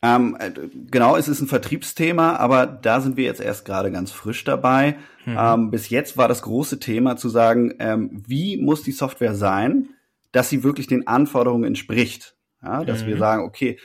Ähm, 0.01 0.35
äh, 0.37 0.51
genau, 0.91 1.15
es 1.15 1.29
ist 1.29 1.39
ein 1.39 1.47
Vertriebsthema, 1.47 2.35
aber 2.35 2.67
da 2.67 2.99
sind 2.99 3.15
wir 3.15 3.23
jetzt 3.23 3.39
erst 3.39 3.63
gerade 3.63 3.89
ganz 3.89 4.11
frisch 4.11 4.43
dabei. 4.43 4.97
Mhm. 5.25 5.37
Ähm, 5.39 5.71
bis 5.71 5.89
jetzt 5.89 6.17
war 6.17 6.27
das 6.27 6.41
große 6.41 6.79
Thema 6.79 7.15
zu 7.15 7.29
sagen, 7.29 7.73
ähm, 7.79 8.21
wie 8.27 8.57
muss 8.57 8.83
die 8.83 8.91
Software 8.91 9.33
sein, 9.33 9.91
dass 10.33 10.49
sie 10.49 10.63
wirklich 10.63 10.87
den 10.87 11.07
Anforderungen 11.07 11.63
entspricht. 11.63 12.35
Ja, 12.61 12.83
dass 12.83 13.03
mhm. 13.03 13.07
wir 13.07 13.17
sagen, 13.17 13.43
okay, 13.43 13.77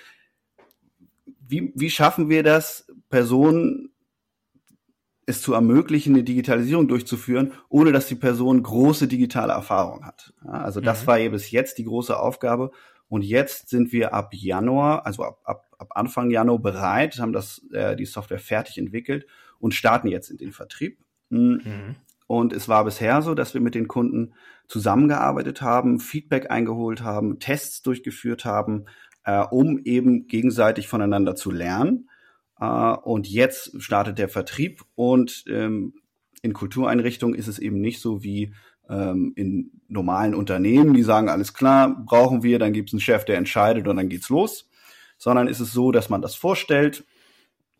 wie, 1.51 1.73
wie 1.75 1.91
schaffen 1.91 2.29
wir 2.29 2.43
das, 2.43 2.87
Personen 3.09 3.91
es 5.27 5.43
zu 5.43 5.55
ermöglichen, 5.55 6.15
eine 6.15 6.25
Digitalisierung 6.25 6.89
durchzuführen, 6.89 7.53
ohne 7.69 7.93
dass 7.93 8.09
die 8.09 8.17
Person 8.17 8.63
große 8.63 9.07
digitale 9.09 9.53
Erfahrung 9.53 10.05
hat. 10.05 10.35
Also 10.45 10.81
das 10.81 11.03
mhm. 11.03 11.07
war 11.07 11.19
ja 11.19 11.29
bis 11.31 11.51
jetzt 11.51 11.79
die 11.79 11.85
große 11.85 12.19
Aufgabe. 12.19 12.73
Und 13.09 13.23
jetzt 13.23 13.69
sind 13.71 13.93
wir 13.93 14.15
ab 14.15 14.33
Januar, 14.35 15.07
also 15.07 15.25
ab, 15.25 15.41
ab, 15.45 15.65
ab 15.79 15.89
Anfang 15.95 16.31
Januar 16.31 16.61
bereit, 16.61 17.19
haben 17.19 17.33
das, 17.33 17.63
äh, 17.73 17.97
die 17.97 18.05
Software 18.05 18.39
fertig 18.39 18.79
entwickelt 18.79 19.27
und 19.59 19.75
starten 19.75 20.09
jetzt 20.09 20.31
in 20.31 20.37
den 20.37 20.53
Vertrieb. 20.53 20.99
Hm. 21.31 21.61
Mhm. 21.65 21.97
Und 22.27 22.53
es 22.53 22.69
war 22.69 22.85
bisher 22.85 23.23
so, 23.23 23.35
dass 23.35 23.55
wir 23.55 23.61
mit 23.61 23.75
den 23.75 23.89
Kunden 23.89 24.35
zusammengearbeitet 24.69 25.63
haben, 25.63 25.99
Feedback 25.99 26.49
eingeholt 26.51 27.03
haben, 27.03 27.41
Tests 27.41 27.83
durchgeführt 27.83 28.45
haben, 28.45 28.85
äh, 29.25 29.41
um 29.51 29.79
eben 29.85 30.27
gegenseitig 30.27 30.89
voneinander 30.89 31.35
zu 31.35 31.51
lernen. 31.51 32.09
Äh, 32.61 32.67
und 32.67 33.29
jetzt 33.29 33.81
startet 33.83 34.19
der 34.19 34.29
Vertrieb 34.29 34.83
und 34.95 35.45
ähm, 35.49 35.95
in 36.43 36.53
Kultureinrichtungen 36.53 37.35
ist 37.39 37.49
es 37.49 37.59
eben 37.59 37.81
nicht 37.81 38.01
so 38.01 38.23
wie 38.23 38.55
ähm, 38.89 39.33
in 39.37 39.71
normalen 39.89 40.35
Unternehmen, 40.35 40.95
die 40.95 41.03
sagen, 41.03 41.29
alles 41.29 41.55
klar, 41.55 42.03
brauchen 42.05 42.43
wir, 42.43 42.59
dann 42.59 42.73
gibt 42.73 42.89
es 42.89 42.95
einen 42.95 43.01
Chef, 43.01 43.25
der 43.25 43.37
entscheidet 43.37 43.87
und 43.87 43.97
dann 43.97 44.09
geht's 44.09 44.29
los. 44.29 44.69
Sondern 45.17 45.49
ist 45.49 45.61
es 45.61 45.73
so, 45.73 45.93
dass 45.93 46.09
man 46.09 46.23
das 46.23 46.35
vorstellt. 46.35 47.05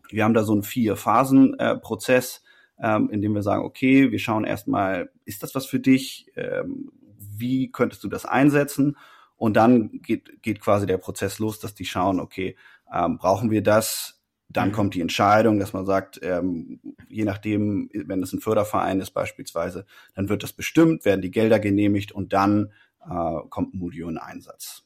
Wir 0.09 0.23
haben 0.23 0.35
da 0.35 0.43
so 0.43 0.53
einen 0.53 0.63
Vier-Phasen-Prozess, 0.63 2.43
äh, 2.77 2.95
ähm, 2.95 3.09
in 3.09 3.21
dem 3.21 3.33
wir 3.33 3.41
sagen, 3.41 3.63
okay, 3.63 4.11
wir 4.11 4.19
schauen 4.19 4.43
erstmal, 4.43 5.09
ist 5.25 5.41
das 5.41 5.55
was 5.55 5.65
für 5.65 5.79
dich? 5.79 6.31
Ähm, 6.35 6.91
wie 7.17 7.71
könntest 7.71 8.03
du 8.03 8.09
das 8.09 8.25
einsetzen? 8.25 8.95
Und 9.41 9.55
dann 9.55 10.03
geht, 10.03 10.43
geht 10.43 10.61
quasi 10.61 10.85
der 10.85 10.99
Prozess 10.99 11.39
los, 11.39 11.59
dass 11.59 11.73
die 11.73 11.85
schauen, 11.85 12.19
okay, 12.19 12.55
ähm, 12.93 13.17
brauchen 13.17 13.49
wir 13.49 13.63
das? 13.63 14.21
Dann 14.49 14.67
mhm. 14.67 14.73
kommt 14.73 14.93
die 14.93 15.01
Entscheidung, 15.01 15.57
dass 15.57 15.73
man 15.73 15.83
sagt, 15.83 16.19
ähm, 16.21 16.79
je 17.09 17.25
nachdem, 17.25 17.89
wenn 17.91 18.21
es 18.21 18.33
ein 18.33 18.39
Förderverein 18.39 18.99
ist 18.99 19.09
beispielsweise, 19.09 19.87
dann 20.13 20.29
wird 20.29 20.43
das 20.43 20.53
bestimmt, 20.53 21.05
werden 21.05 21.23
die 21.23 21.31
Gelder 21.31 21.57
genehmigt 21.59 22.11
und 22.11 22.33
dann 22.33 22.71
äh, 23.03 23.39
kommt 23.49 23.73
Modio 23.73 24.09
in 24.09 24.19
Einsatz. 24.19 24.83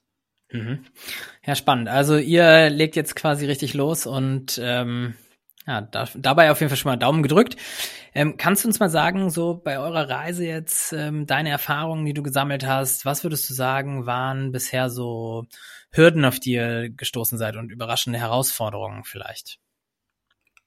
Mhm. 0.54 0.86
Ja, 1.46 1.56
spannend. 1.56 1.90
Also 1.90 2.16
ihr 2.16 2.70
legt 2.70 2.96
jetzt 2.96 3.18
quasi 3.18 3.48
richtig 3.48 3.74
los 3.74 4.06
und 4.06 4.58
ähm, 4.64 5.16
ja, 5.68 5.82
da, 5.82 6.08
dabei 6.16 6.52
auf 6.52 6.60
jeden 6.60 6.70
Fall 6.70 6.78
schon 6.78 6.92
mal 6.92 6.98
Daumen 6.98 7.24
gedrückt. 7.24 7.58
Ähm, 8.14 8.38
kannst 8.38 8.64
du 8.64 8.68
uns 8.68 8.80
mal 8.80 8.90
sagen, 8.90 9.30
so 9.30 9.56
bei 9.56 9.80
eurer 9.80 10.10
Reise 10.10 10.46
jetzt, 10.46 10.94
ähm, 10.94 11.26
deine 11.26 11.50
Erfahrungen, 11.50 12.06
die 12.06 12.14
du 12.14 12.24
gesammelt 12.24 12.66
hast, 12.66 13.06
was 13.06 13.24
würdest 13.24 13.50
du 13.50 13.54
sagen, 13.54 14.06
waren 14.06 14.52
bisher 14.52 14.90
so 14.90 15.46
Hürden, 15.92 16.24
auf 16.26 16.40
die 16.40 16.54
ihr 16.54 16.90
gestoßen 16.90 17.38
seid 17.38 17.56
und 17.56 17.72
überraschende 17.72 18.20
Herausforderungen 18.20 19.04
vielleicht? 19.04 19.60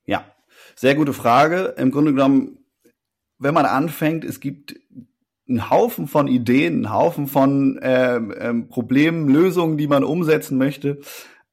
Ja, 0.05 0.25
sehr 0.75 0.95
gute 0.95 1.13
Frage. 1.13 1.75
Im 1.79 1.91
Grunde 1.91 2.13
genommen, 2.13 2.59
wenn 3.39 3.55
man 3.55 3.67
anfängt, 3.67 4.25
es 4.25 4.41
gibt 4.41 4.75
einen 5.49 5.71
Haufen 5.71 6.07
von 6.07 6.29
Ideen, 6.29 6.75
einen 6.75 6.93
Haufen 6.93 7.27
von 7.27 7.79
ähm, 7.83 8.35
ähm, 8.39 8.69
Problemen, 8.69 9.29
Lösungen, 9.29 9.79
die 9.79 9.87
man 9.87 10.05
umsetzen 10.05 10.59
möchte. 10.59 11.01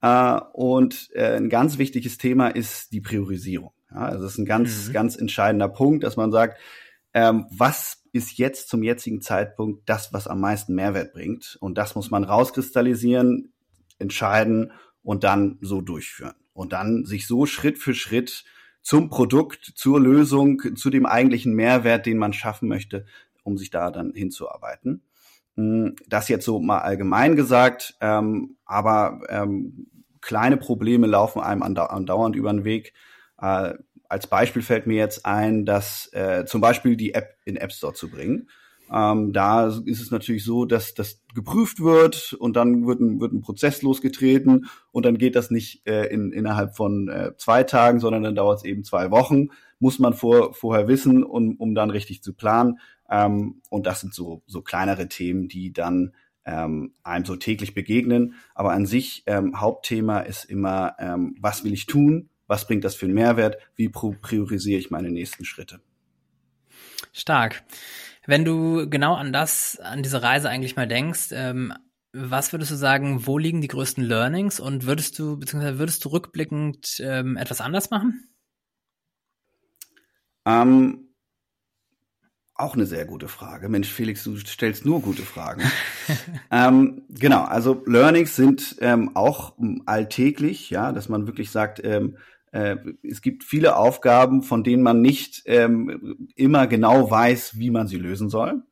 Äh, 0.05 0.39
und 0.53 1.09
äh, 1.15 1.35
ein 1.35 1.49
ganz 1.49 1.79
wichtiges 1.79 2.19
Thema 2.19 2.49
ist 2.49 2.91
die 2.93 3.01
Priorisierung. 3.01 3.71
Ja, 3.89 4.01
also 4.01 4.23
das 4.23 4.33
ist 4.33 4.37
ein 4.37 4.45
ganz, 4.45 4.87
mhm. 4.87 4.93
ganz 4.93 5.15
entscheidender 5.15 5.67
Punkt, 5.67 6.03
dass 6.03 6.15
man 6.15 6.31
sagt, 6.31 6.59
ähm, 7.15 7.47
was 7.49 8.03
ist 8.11 8.37
jetzt 8.37 8.69
zum 8.69 8.83
jetzigen 8.83 9.21
Zeitpunkt 9.21 9.89
das, 9.89 10.13
was 10.13 10.27
am 10.27 10.41
meisten 10.41 10.75
Mehrwert 10.75 11.13
bringt? 11.13 11.57
Und 11.59 11.79
das 11.79 11.95
muss 11.95 12.11
man 12.11 12.23
rauskristallisieren, 12.23 13.51
entscheiden 13.97 14.71
und 15.01 15.23
dann 15.23 15.57
so 15.61 15.81
durchführen. 15.81 16.35
Und 16.53 16.71
dann 16.71 17.05
sich 17.05 17.25
so 17.25 17.47
Schritt 17.47 17.79
für 17.79 17.95
Schritt 17.95 18.45
zum 18.83 19.09
Produkt, 19.09 19.73
zur 19.75 19.99
Lösung, 19.99 20.75
zu 20.75 20.91
dem 20.91 21.07
eigentlichen 21.07 21.55
Mehrwert, 21.55 22.05
den 22.05 22.19
man 22.19 22.33
schaffen 22.33 22.69
möchte, 22.69 23.07
um 23.43 23.57
sich 23.57 23.71
da 23.71 23.89
dann 23.89 24.13
hinzuarbeiten. 24.13 25.01
Hm, 25.55 25.95
das 26.07 26.27
jetzt 26.27 26.45
so 26.45 26.59
mal 26.59 26.79
allgemein 26.79 27.35
gesagt, 27.35 27.95
ähm, 28.01 28.57
aber 28.65 29.21
ähm, 29.29 29.87
kleine 30.25 30.57
Probleme 30.57 31.05
laufen 31.05 31.39
einem 31.39 31.61
andauernd 31.61 32.35
über 32.35 32.51
den 32.51 32.65
Weg. 32.65 32.93
Äh, 33.39 33.75
als 34.09 34.27
Beispiel 34.27 34.63
fällt 34.63 34.87
mir 34.87 34.97
jetzt 34.97 35.25
ein, 35.25 35.65
dass 35.65 36.11
äh, 36.13 36.45
zum 36.45 36.61
Beispiel 36.61 36.97
die 36.97 37.13
App 37.13 37.37
in 37.45 37.57
App 37.57 37.71
Store 37.71 37.93
zu 37.93 38.09
bringen. 38.09 38.49
Ähm, 38.91 39.33
da 39.33 39.67
ist 39.67 40.01
es 40.01 40.11
natürlich 40.11 40.43
so, 40.43 40.65
dass 40.65 40.95
das 40.95 41.21
geprüft 41.33 41.79
wird 41.79 42.33
und 42.33 42.55
dann 42.55 42.87
wird 42.87 43.01
ein, 43.01 43.19
wird 43.19 43.33
ein 43.33 43.41
Prozess 43.41 43.83
losgetreten 43.83 44.65
und 44.91 45.05
dann 45.05 45.17
geht 45.17 45.35
das 45.35 45.51
nicht 45.51 45.87
äh, 45.87 46.05
in, 46.07 46.31
innerhalb 46.31 46.75
von 46.75 47.07
äh, 47.07 47.31
zwei 47.37 47.63
Tagen, 47.63 47.99
sondern 47.99 48.23
dann 48.23 48.35
dauert 48.35 48.59
es 48.59 48.65
eben 48.65 48.83
zwei 48.83 49.11
Wochen. 49.11 49.49
Muss 49.79 49.99
man 49.99 50.13
vor, 50.13 50.53
vorher 50.53 50.87
wissen, 50.87 51.23
um, 51.23 51.55
um 51.57 51.75
dann 51.75 51.91
richtig 51.91 52.23
zu 52.23 52.33
planen. 52.33 52.79
Ähm, 53.09 53.61
und 53.69 53.85
das 53.85 54.01
sind 54.01 54.13
so, 54.13 54.41
so 54.47 54.61
kleinere 54.61 55.07
Themen, 55.07 55.47
die 55.47 55.71
dann 55.71 56.13
ähm, 56.45 56.93
einem 57.03 57.25
so 57.25 57.35
täglich 57.35 57.73
begegnen. 57.73 58.35
Aber 58.53 58.71
an 58.71 58.85
sich 58.85 59.23
ähm, 59.25 59.59
Hauptthema 59.59 60.19
ist 60.19 60.45
immer, 60.45 60.95
ähm, 60.99 61.35
was 61.39 61.63
will 61.63 61.73
ich 61.73 61.85
tun? 61.85 62.29
Was 62.47 62.67
bringt 62.67 62.83
das 62.83 62.95
für 62.95 63.05
einen 63.05 63.15
Mehrwert? 63.15 63.57
Wie 63.75 63.89
priorisiere 63.89 64.79
ich 64.79 64.91
meine 64.91 65.09
nächsten 65.09 65.45
Schritte? 65.45 65.81
Stark. 67.11 67.63
Wenn 68.27 68.45
du 68.45 68.89
genau 68.89 69.15
an 69.15 69.33
das, 69.33 69.79
an 69.79 70.03
diese 70.03 70.21
Reise 70.21 70.49
eigentlich 70.49 70.75
mal 70.75 70.87
denkst, 70.87 71.29
ähm, 71.31 71.73
was 72.11 72.53
würdest 72.53 72.71
du 72.71 72.75
sagen, 72.75 73.27
wo 73.27 73.37
liegen 73.37 73.61
die 73.61 73.67
größten 73.67 74.03
Learnings 74.03 74.59
und 74.59 74.85
würdest 74.85 75.19
du, 75.19 75.37
beziehungsweise 75.37 75.79
würdest 75.79 76.05
du 76.05 76.09
rückblickend 76.09 76.97
ähm, 76.99 77.35
etwas 77.35 77.61
anders 77.61 77.89
machen? 77.89 78.29
Ähm, 80.45 81.09
auch 82.55 82.75
eine 82.75 82.85
sehr 82.85 83.05
gute 83.05 83.27
Frage. 83.27 83.67
Mensch, 83.67 83.89
Felix, 83.89 84.23
du 84.23 84.37
stellst 84.37 84.85
nur 84.85 85.01
gute 85.01 85.23
Fragen. 85.23 85.61
ähm, 86.51 87.03
genau, 87.09 87.43
also 87.43 87.83
Learnings 87.85 88.35
sind 88.35 88.77
ähm, 88.79 89.15
auch 89.15 89.53
alltäglich, 89.85 90.69
ja, 90.69 90.93
dass 90.93 91.09
man 91.09 91.27
wirklich 91.27 91.51
sagt, 91.51 91.81
ähm, 91.83 92.17
äh, 92.53 92.77
es 93.03 93.21
gibt 93.21 93.43
viele 93.43 93.75
Aufgaben, 93.75 94.41
von 94.41 94.63
denen 94.63 94.83
man 94.83 95.01
nicht 95.01 95.43
ähm, 95.45 96.29
immer 96.35 96.67
genau 96.67 97.11
weiß, 97.11 97.59
wie 97.59 97.71
man 97.71 97.87
sie 97.87 97.97
lösen 97.97 98.29
soll. 98.29 98.63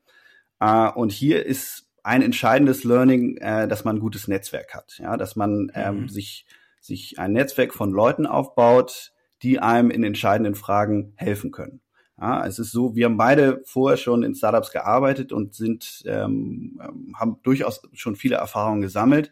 Äh, 0.61 0.89
und 0.89 1.11
hier 1.11 1.45
ist 1.45 1.89
ein 2.03 2.21
entscheidendes 2.21 2.85
Learning, 2.85 3.37
äh, 3.37 3.67
dass 3.67 3.83
man 3.83 3.97
ein 3.97 4.01
gutes 4.01 4.29
Netzwerk 4.29 4.73
hat, 4.73 4.97
ja, 4.99 5.17
dass 5.17 5.35
man 5.35 5.71
ähm, 5.75 6.01
mhm. 6.01 6.09
sich 6.09 6.45
sich 6.79 7.17
ein 7.17 7.31
Netzwerk 7.31 7.73
von 7.73 7.91
Leuten 7.91 8.25
aufbaut, 8.25 9.13
die 9.41 9.59
einem 9.59 9.89
in 9.89 10.03
entscheidenden 10.03 10.55
Fragen 10.55 11.13
helfen 11.15 11.51
können. 11.51 11.79
Ja, 12.23 12.45
es 12.45 12.57
ist 12.57 12.71
so, 12.71 12.95
wir 12.95 13.03
haben 13.03 13.17
beide 13.17 13.61
vorher 13.65 13.97
schon 13.97 14.23
in 14.23 14.33
Startups 14.33 14.71
gearbeitet 14.71 15.33
und 15.33 15.55
sind, 15.55 16.03
ähm, 16.05 16.79
ähm, 16.81 17.13
haben 17.19 17.39
durchaus 17.43 17.81
schon 17.91 18.15
viele 18.15 18.37
Erfahrungen 18.37 18.81
gesammelt. 18.81 19.29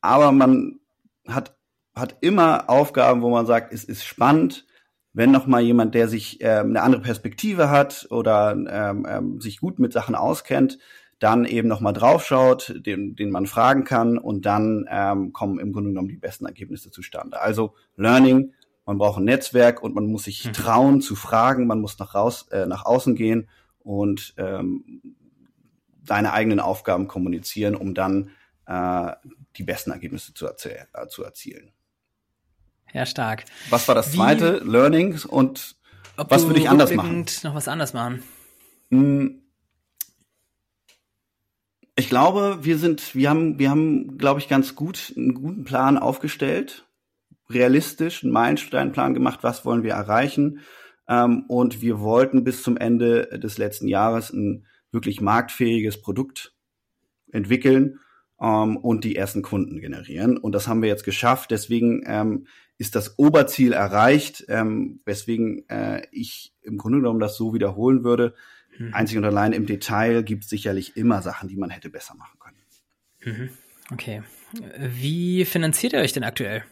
Aber 0.00 0.32
man 0.32 0.80
hat, 1.28 1.54
hat 1.94 2.16
immer 2.22 2.70
Aufgaben, 2.70 3.20
wo 3.20 3.28
man 3.28 3.44
sagt, 3.44 3.74
es 3.74 3.84
ist 3.84 4.04
spannend, 4.04 4.64
wenn 5.12 5.32
noch 5.32 5.46
mal 5.46 5.60
jemand, 5.60 5.94
der 5.94 6.08
sich 6.08 6.38
ähm, 6.40 6.68
eine 6.70 6.80
andere 6.80 7.02
Perspektive 7.02 7.68
hat 7.68 8.06
oder 8.08 8.52
ähm, 8.52 9.06
ähm, 9.06 9.40
sich 9.42 9.60
gut 9.60 9.78
mit 9.78 9.92
Sachen 9.92 10.14
auskennt, 10.14 10.78
dann 11.18 11.44
eben 11.44 11.68
nochmal 11.68 11.92
draufschaut, 11.92 12.74
den, 12.86 13.16
den 13.16 13.30
man 13.32 13.46
fragen 13.46 13.84
kann 13.84 14.16
und 14.16 14.46
dann 14.46 14.86
ähm, 14.90 15.34
kommen 15.34 15.58
im 15.58 15.74
Grunde 15.74 15.90
genommen 15.90 16.08
die 16.08 16.16
besten 16.16 16.46
Ergebnisse 16.46 16.90
zustande. 16.90 17.38
Also 17.38 17.74
Learning, 17.96 18.54
man 18.86 18.98
braucht 18.98 19.18
ein 19.18 19.24
Netzwerk 19.24 19.82
und 19.82 19.94
man 19.94 20.06
muss 20.06 20.24
sich 20.24 20.44
mhm. 20.44 20.52
trauen 20.52 21.00
zu 21.00 21.16
fragen, 21.16 21.66
man 21.66 21.80
muss 21.80 21.98
nach, 21.98 22.14
raus, 22.14 22.48
äh, 22.50 22.66
nach 22.66 22.84
außen 22.84 23.14
gehen 23.14 23.48
und 23.80 24.34
ähm, 24.36 25.00
deine 26.04 26.32
eigenen 26.32 26.60
Aufgaben 26.60 27.08
kommunizieren, 27.08 27.74
um 27.74 27.94
dann 27.94 28.30
äh, 28.66 29.12
die 29.56 29.62
besten 29.62 29.90
Ergebnisse 29.90 30.34
zu, 30.34 30.46
äh, 30.46 31.08
zu 31.08 31.24
erzielen. 31.24 31.72
Ja, 32.92 33.06
stark. 33.06 33.44
Was 33.70 33.88
war 33.88 33.94
das 33.94 34.12
zweite? 34.12 34.64
Wie, 34.64 34.70
Learnings 34.70 35.24
und 35.24 35.76
was 36.16 36.46
würde 36.46 36.60
ich 36.60 36.68
anders 36.68 36.92
machen? 36.92 37.26
Noch 37.42 37.54
was 37.54 37.66
anders 37.66 37.92
machen. 37.92 38.22
Hm. 38.90 39.40
Ich 41.96 42.08
glaube, 42.08 42.58
wir 42.62 42.78
sind, 42.78 43.14
wir 43.14 43.30
haben, 43.30 43.58
wir 43.58 43.70
haben, 43.70 44.18
glaube 44.18 44.40
ich, 44.40 44.48
ganz 44.48 44.74
gut 44.74 45.12
einen 45.16 45.34
guten 45.34 45.64
Plan 45.64 45.96
aufgestellt, 45.96 46.83
realistisch 47.54 48.22
einen 48.22 48.32
Meilensteinplan 48.32 49.14
gemacht, 49.14 49.40
was 49.42 49.64
wollen 49.64 49.82
wir 49.82 49.92
erreichen. 49.92 50.60
Ähm, 51.08 51.44
und 51.48 51.82
wir 51.82 52.00
wollten 52.00 52.44
bis 52.44 52.62
zum 52.62 52.76
Ende 52.76 53.38
des 53.38 53.58
letzten 53.58 53.88
Jahres 53.88 54.32
ein 54.32 54.66
wirklich 54.90 55.20
marktfähiges 55.20 56.00
Produkt 56.00 56.54
entwickeln 57.32 58.00
ähm, 58.40 58.76
und 58.76 59.04
die 59.04 59.16
ersten 59.16 59.42
Kunden 59.42 59.80
generieren. 59.80 60.36
Und 60.38 60.52
das 60.52 60.68
haben 60.68 60.82
wir 60.82 60.88
jetzt 60.88 61.04
geschafft. 61.04 61.50
Deswegen 61.50 62.02
ähm, 62.06 62.46
ist 62.78 62.94
das 62.94 63.18
Oberziel 63.18 63.72
erreicht, 63.72 64.44
ähm, 64.48 65.00
weswegen 65.04 65.68
äh, 65.68 66.02
ich 66.10 66.54
im 66.62 66.78
Grunde 66.78 66.98
genommen 66.98 67.20
das 67.20 67.36
so 67.36 67.54
wiederholen 67.54 68.04
würde. 68.04 68.34
Mhm. 68.78 68.94
Einzig 68.94 69.18
und 69.18 69.24
allein 69.24 69.52
im 69.52 69.66
Detail 69.66 70.22
gibt 70.22 70.44
es 70.44 70.50
sicherlich 70.50 70.96
immer 70.96 71.22
Sachen, 71.22 71.48
die 71.48 71.56
man 71.56 71.70
hätte 71.70 71.90
besser 71.90 72.14
machen 72.14 72.38
können. 72.38 72.56
Mhm. 73.24 73.50
Okay. 73.92 74.22
Wie 74.78 75.44
finanziert 75.44 75.92
ihr 75.92 76.00
euch 76.00 76.12
denn 76.12 76.24
aktuell? 76.24 76.64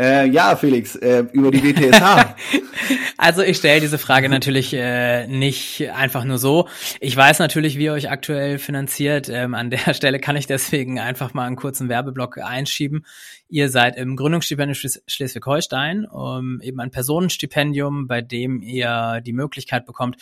Äh, 0.00 0.28
ja, 0.28 0.54
Felix, 0.54 0.94
äh, 0.94 1.24
über 1.32 1.50
die 1.50 1.62
WTSH. 1.62 2.36
also 3.16 3.42
ich 3.42 3.56
stelle 3.56 3.80
diese 3.80 3.98
Frage 3.98 4.28
natürlich 4.28 4.72
äh, 4.72 5.26
nicht 5.26 5.90
einfach 5.90 6.22
nur 6.22 6.38
so. 6.38 6.68
Ich 7.00 7.16
weiß 7.16 7.40
natürlich, 7.40 7.78
wie 7.78 7.86
ihr 7.86 7.94
euch 7.94 8.08
aktuell 8.08 8.58
finanziert. 8.58 9.28
Ähm, 9.28 9.54
an 9.54 9.70
der 9.70 9.94
Stelle 9.94 10.20
kann 10.20 10.36
ich 10.36 10.46
deswegen 10.46 11.00
einfach 11.00 11.34
mal 11.34 11.46
einen 11.46 11.56
kurzen 11.56 11.88
Werbeblock 11.88 12.38
einschieben. 12.38 13.06
Ihr 13.48 13.70
seid 13.70 13.96
im 13.96 14.14
Gründungsstipendium 14.14 14.76
Schles 14.76 15.02
Schleswig-Holstein, 15.08 16.04
um, 16.04 16.60
eben 16.60 16.78
ein 16.78 16.92
Personenstipendium, 16.92 18.06
bei 18.06 18.20
dem 18.20 18.62
ihr 18.62 19.20
die 19.26 19.32
Möglichkeit 19.32 19.84
bekommt, 19.84 20.18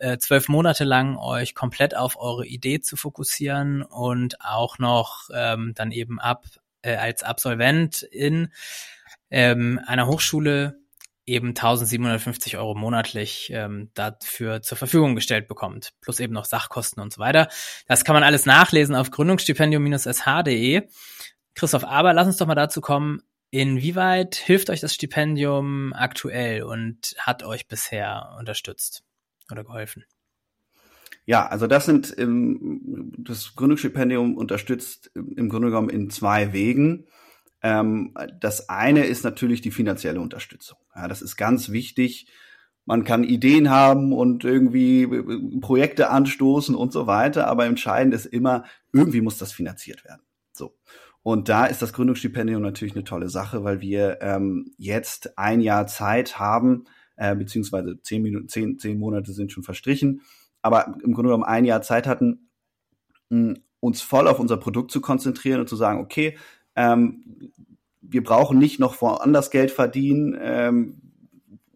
äh, 0.00 0.18
zwölf 0.18 0.48
Monate 0.48 0.84
lang 0.84 1.16
euch 1.16 1.54
komplett 1.54 1.96
auf 1.96 2.18
eure 2.18 2.44
Idee 2.44 2.80
zu 2.80 2.96
fokussieren 2.96 3.80
und 3.80 4.38
auch 4.42 4.78
noch 4.78 5.30
ähm, 5.34 5.72
dann 5.74 5.92
eben 5.92 6.20
ab 6.20 6.44
äh, 6.82 6.96
als 6.96 7.22
Absolvent 7.22 8.02
in 8.02 8.50
ähm, 9.30 9.80
einer 9.86 10.06
Hochschule 10.06 10.78
eben 11.26 11.48
1750 11.48 12.58
Euro 12.58 12.74
monatlich 12.74 13.50
ähm, 13.52 13.90
dafür 13.94 14.62
zur 14.62 14.76
Verfügung 14.76 15.14
gestellt 15.14 15.48
bekommt, 15.48 15.92
plus 16.00 16.20
eben 16.20 16.34
noch 16.34 16.44
Sachkosten 16.44 17.02
und 17.02 17.12
so 17.12 17.18
weiter. 17.20 17.48
Das 17.86 18.04
kann 18.04 18.14
man 18.14 18.22
alles 18.22 18.46
nachlesen 18.46 18.94
auf 18.94 19.10
gründungsstipendium-sh.de. 19.10 20.82
Christoph, 21.54 21.84
aber 21.84 22.12
lass 22.12 22.26
uns 22.26 22.36
doch 22.36 22.46
mal 22.46 22.54
dazu 22.54 22.80
kommen, 22.80 23.22
inwieweit 23.50 24.34
hilft 24.34 24.68
euch 24.68 24.80
das 24.80 24.94
Stipendium 24.94 25.92
aktuell 25.94 26.64
und 26.64 27.14
hat 27.18 27.44
euch 27.44 27.68
bisher 27.68 28.34
unterstützt 28.38 29.04
oder 29.50 29.64
geholfen? 29.64 30.04
Ja, 31.26 31.46
also 31.46 31.66
das 31.66 31.86
sind 31.86 32.14
das 32.18 33.54
Gründungsstipendium 33.54 34.36
unterstützt 34.36 35.10
im 35.14 35.48
Grunde 35.48 35.68
genommen 35.68 35.88
in 35.88 36.10
zwei 36.10 36.52
Wegen. 36.52 37.06
Ähm, 37.64 38.12
das 38.40 38.68
eine 38.68 39.06
ist 39.06 39.24
natürlich 39.24 39.62
die 39.62 39.70
finanzielle 39.70 40.20
Unterstützung. 40.20 40.76
Ja, 40.94 41.08
das 41.08 41.22
ist 41.22 41.36
ganz 41.36 41.70
wichtig. 41.70 42.26
Man 42.84 43.04
kann 43.04 43.24
Ideen 43.24 43.70
haben 43.70 44.12
und 44.12 44.44
irgendwie 44.44 45.04
äh, 45.04 45.60
Projekte 45.60 46.10
anstoßen 46.10 46.74
und 46.74 46.92
so 46.92 47.06
weiter, 47.06 47.46
aber 47.46 47.64
entscheidend 47.64 48.12
ist 48.12 48.26
immer, 48.26 48.64
irgendwie 48.92 49.22
muss 49.22 49.38
das 49.38 49.52
finanziert 49.52 50.04
werden. 50.04 50.20
So. 50.52 50.76
Und 51.22 51.48
da 51.48 51.64
ist 51.64 51.80
das 51.80 51.94
Gründungsstipendium 51.94 52.60
natürlich 52.60 52.94
eine 52.94 53.04
tolle 53.04 53.30
Sache, 53.30 53.64
weil 53.64 53.80
wir 53.80 54.18
ähm, 54.20 54.74
jetzt 54.76 55.38
ein 55.38 55.62
Jahr 55.62 55.86
Zeit 55.86 56.38
haben, 56.38 56.84
äh, 57.16 57.34
beziehungsweise 57.34 57.98
zehn 58.02 58.20
Minuten, 58.20 58.48
zehn, 58.48 58.78
zehn 58.78 58.98
Monate 58.98 59.32
sind 59.32 59.52
schon 59.52 59.62
verstrichen, 59.62 60.20
aber 60.60 60.98
im 61.02 61.14
Grunde 61.14 61.30
genommen 61.30 61.44
ein 61.44 61.64
Jahr 61.64 61.80
Zeit 61.80 62.06
hatten, 62.06 62.50
mh, 63.30 63.54
uns 63.80 64.02
voll 64.02 64.28
auf 64.28 64.38
unser 64.38 64.58
Produkt 64.58 64.90
zu 64.90 65.00
konzentrieren 65.00 65.60
und 65.60 65.68
zu 65.70 65.76
sagen, 65.76 66.00
okay, 66.00 66.36
ähm, 66.76 67.52
wir 68.00 68.22
brauchen 68.22 68.58
nicht 68.58 68.78
noch 68.78 69.00
woanders 69.00 69.50
Geld 69.50 69.70
verdienen 69.70 70.36
ähm, 70.40 71.00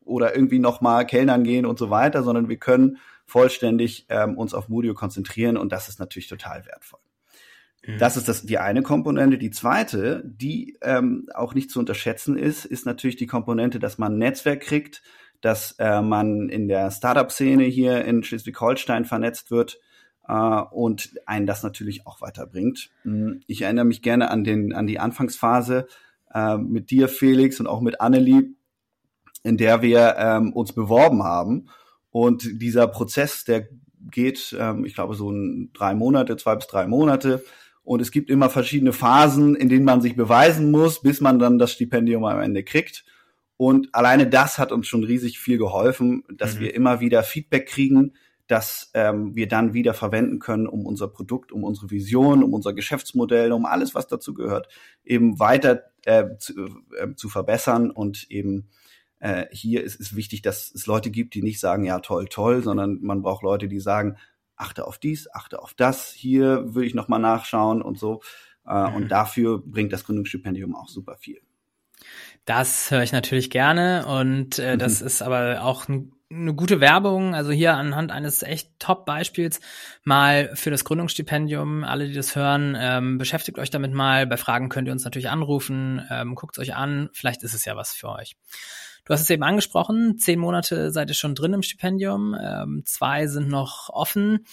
oder 0.05 0.35
irgendwie 0.35 0.59
noch 0.59 0.81
mal 0.81 1.05
Kellnern 1.05 1.45
gehen 1.45 1.67
und 1.67 1.79
so 1.79 1.91
weiter, 1.91 2.23
sondern 2.23 2.49
wir 2.49 2.59
können 2.59 2.99
vollständig 3.27 4.07
ähm, 4.09 4.37
uns 4.39 4.55
auf 4.55 4.69
Mudio 4.69 4.95
konzentrieren 4.95 5.57
und 5.57 5.73
das 5.73 5.89
ist 5.89 5.99
natürlich 5.99 6.29
total 6.29 6.65
wertvoll. 6.67 7.01
Mhm. 7.87 7.99
Das 7.99 8.17
ist 8.17 8.29
das, 8.29 8.43
die 8.43 8.59
eine 8.59 8.83
Komponente. 8.83 9.39
Die 9.39 9.51
zweite, 9.51 10.23
die 10.25 10.79
ähm, 10.83 11.29
auch 11.35 11.55
nicht 11.55 11.71
zu 11.71 11.79
unterschätzen 11.79 12.37
ist, 12.37 12.65
ist 12.65 12.87
natürlich 12.87 13.17
die 13.17 13.27
Komponente, 13.27 13.79
dass 13.79 13.99
man 13.99 14.15
ein 14.15 14.19
Netzwerk 14.19 14.61
kriegt, 14.61 15.03
dass 15.41 15.73
äh, 15.79 16.01
man 16.01 16.49
in 16.49 16.69
der 16.69 16.91
Startup-Szene 16.91 17.65
hier 17.65 18.05
in 18.05 18.23
Schleswig-Holstein 18.23 19.05
vernetzt 19.05 19.51
wird 19.51 19.79
äh, 20.29 20.63
und 20.71 21.15
einen 21.27 21.47
das 21.47 21.63
natürlich 21.63 22.07
auch 22.07 22.21
weiterbringt. 22.21 22.91
Hm, 23.03 23.41
ich 23.47 23.63
erinnere 23.63 23.87
mich 23.87 24.03
gerne 24.03 24.31
an, 24.31 24.45
den, 24.45 24.73
an 24.75 24.87
die 24.87 25.01
Anfangsphase 25.01 25.89
äh, 26.33 26.59
mit 26.59 26.91
dir, 26.91 27.09
Felix, 27.09 27.59
und 27.59 27.67
auch 27.67 27.81
mit 27.81 28.01
Annelie, 28.01 28.51
in 29.43 29.57
der 29.57 29.83
wir 29.83 30.17
ähm, 30.19 30.53
uns 30.53 30.73
beworben 30.73 31.23
haben. 31.23 31.69
Und 32.11 32.61
dieser 32.61 32.87
Prozess, 32.87 33.45
der 33.45 33.69
geht, 34.11 34.57
ähm, 34.59 34.85
ich 34.85 34.95
glaube, 34.95 35.15
so 35.15 35.31
ein 35.31 35.71
drei 35.73 35.95
Monate, 35.95 36.37
zwei 36.37 36.55
bis 36.57 36.67
drei 36.67 36.87
Monate. 36.87 37.45
Und 37.83 38.01
es 38.01 38.11
gibt 38.11 38.29
immer 38.29 38.51
verschiedene 38.51 38.93
Phasen, 38.93 39.55
in 39.55 39.71
denen 39.71 39.85
man 39.85 40.03
sich 40.03 40.15
beweisen 40.15 40.71
muss, 40.71 41.01
bis 41.01 41.21
man 41.21 41.39
dann 41.39 41.59
das 41.59 41.73
Stipendium 41.73 42.25
am 42.25 42.41
Ende 42.41 42.63
kriegt. 42.63 43.05
Und 43.57 43.95
alleine 43.95 44.29
das 44.29 44.59
hat 44.59 44.73
uns 44.73 44.87
schon 44.87 45.05
riesig 45.05 45.39
viel 45.39 45.59
geholfen, 45.59 46.23
dass 46.33 46.57
mhm. 46.57 46.61
wir 46.61 46.75
immer 46.75 47.01
wieder 47.01 47.23
Feedback 47.23 47.67
kriegen, 47.67 48.13
dass 48.49 48.91
ähm, 48.95 49.37
wir 49.37 49.47
dann 49.47 49.75
wieder 49.75 49.95
verwenden 49.95 50.39
können, 50.39 50.67
um 50.67 50.87
unser 50.87 51.07
Produkt, 51.07 51.53
um 51.53 51.65
unsere 51.65 51.91
Vision, 51.91 52.43
um 52.43 52.55
unser 52.55 52.73
Geschäftsmodell, 52.73 53.53
um 53.53 53.67
alles, 53.67 53.95
was 53.95 54.07
dazu 54.07 54.35
gehört, 54.35 54.69
eben 55.05 55.39
weiter 55.39 55.85
äh, 56.05 56.37
zu, 56.39 56.55
äh, 56.99 57.15
zu 57.15 57.29
verbessern. 57.29 57.91
Und 57.91 58.31
eben 58.31 58.69
äh, 59.21 59.47
hier 59.53 59.85
ist 59.85 60.01
es 60.01 60.17
wichtig, 60.17 60.43
dass 60.43 60.73
es 60.75 60.87
Leute 60.87 61.11
gibt, 61.11 61.35
die 61.35 61.43
nicht 61.43 61.61
sagen, 61.61 61.85
ja 61.85 62.01
toll, 62.01 62.27
toll, 62.29 62.63
sondern 62.63 62.99
man 63.03 63.21
braucht 63.21 63.43
Leute, 63.43 63.69
die 63.69 63.81
sagen, 63.81 64.17
achte 64.57 64.87
auf 64.87 64.99
dies, 64.99 65.29
achte 65.33 65.63
auf 65.63 65.75
das, 65.75 66.11
hier 66.11 66.75
will 66.75 66.85
ich 66.85 66.95
nochmal 66.95 67.21
nachschauen 67.21 67.83
und 67.83 67.99
so. 67.99 68.23
Äh, 68.67 68.89
mhm. 68.89 68.97
Und 68.97 69.09
dafür 69.09 69.63
bringt 69.65 69.93
das 69.93 70.05
Gründungsstipendium 70.05 70.75
auch 70.75 70.89
super 70.89 71.17
viel. 71.17 71.41
Das 72.47 72.91
höre 72.91 73.03
ich 73.03 73.13
natürlich 73.13 73.51
gerne 73.51 74.07
und 74.07 74.59
äh, 74.59 74.79
das 74.79 75.01
mhm. 75.01 75.07
ist 75.07 75.23
aber 75.23 75.63
auch 75.63 75.89
ein 75.89 76.13
eine 76.31 76.55
gute 76.55 76.81
Werbung, 76.81 77.35
also 77.35 77.53
hier 77.53 77.75
anhand 77.75 78.13
eines 78.13 78.43
echt 78.43 78.79
Top-Beispiels 78.79 79.61
mal 80.05 80.51
für 80.55 80.71
das 80.71 80.85
Gründungsstipendium. 80.85 81.85
Alle, 81.85 82.07
die 82.07 82.15
das 82.15 82.37
hören, 82.37 82.77
ähm, 82.79 83.17
beschäftigt 83.17 83.59
euch 83.59 83.71
damit 83.71 83.95
mal. 83.95 84.27
Bei 84.27 84.37
Fragen 84.37 84.69
könnt 84.69 84.89
ihr 84.89 84.93
uns 84.93 85.05
natürlich 85.05 85.31
anrufen, 85.31 86.07
ähm, 86.11 86.35
guckt 86.35 86.59
euch 86.59 86.75
an. 86.75 87.09
Vielleicht 87.13 87.43
ist 87.43 87.55
es 87.55 87.65
ja 87.65 87.77
was 87.77 87.93
für 87.95 88.11
euch. 88.11 88.37
Du 89.07 89.15
hast 89.15 89.23
es 89.23 89.31
eben 89.31 89.43
angesprochen, 89.43 90.19
zehn 90.19 90.39
Monate 90.39 90.91
seid 90.91 91.09
ihr 91.09 91.15
schon 91.15 91.35
drin 91.35 91.55
im 91.55 91.63
Stipendium, 91.63 92.37
ähm, 92.39 92.83
zwei 92.85 93.27
sind 93.27 93.49
noch 93.49 93.89
offen. 93.89 94.45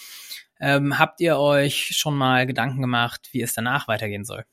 Ähm, 0.61 0.97
habt 0.97 1.19
ihr 1.19 1.38
euch 1.38 1.91
schon 1.97 2.15
mal 2.15 2.45
Gedanken 2.45 2.79
gemacht, 2.79 3.27
wie 3.33 3.41
es 3.41 3.53
danach 3.53 3.89
weitergehen 3.89 4.23
soll? 4.23 4.45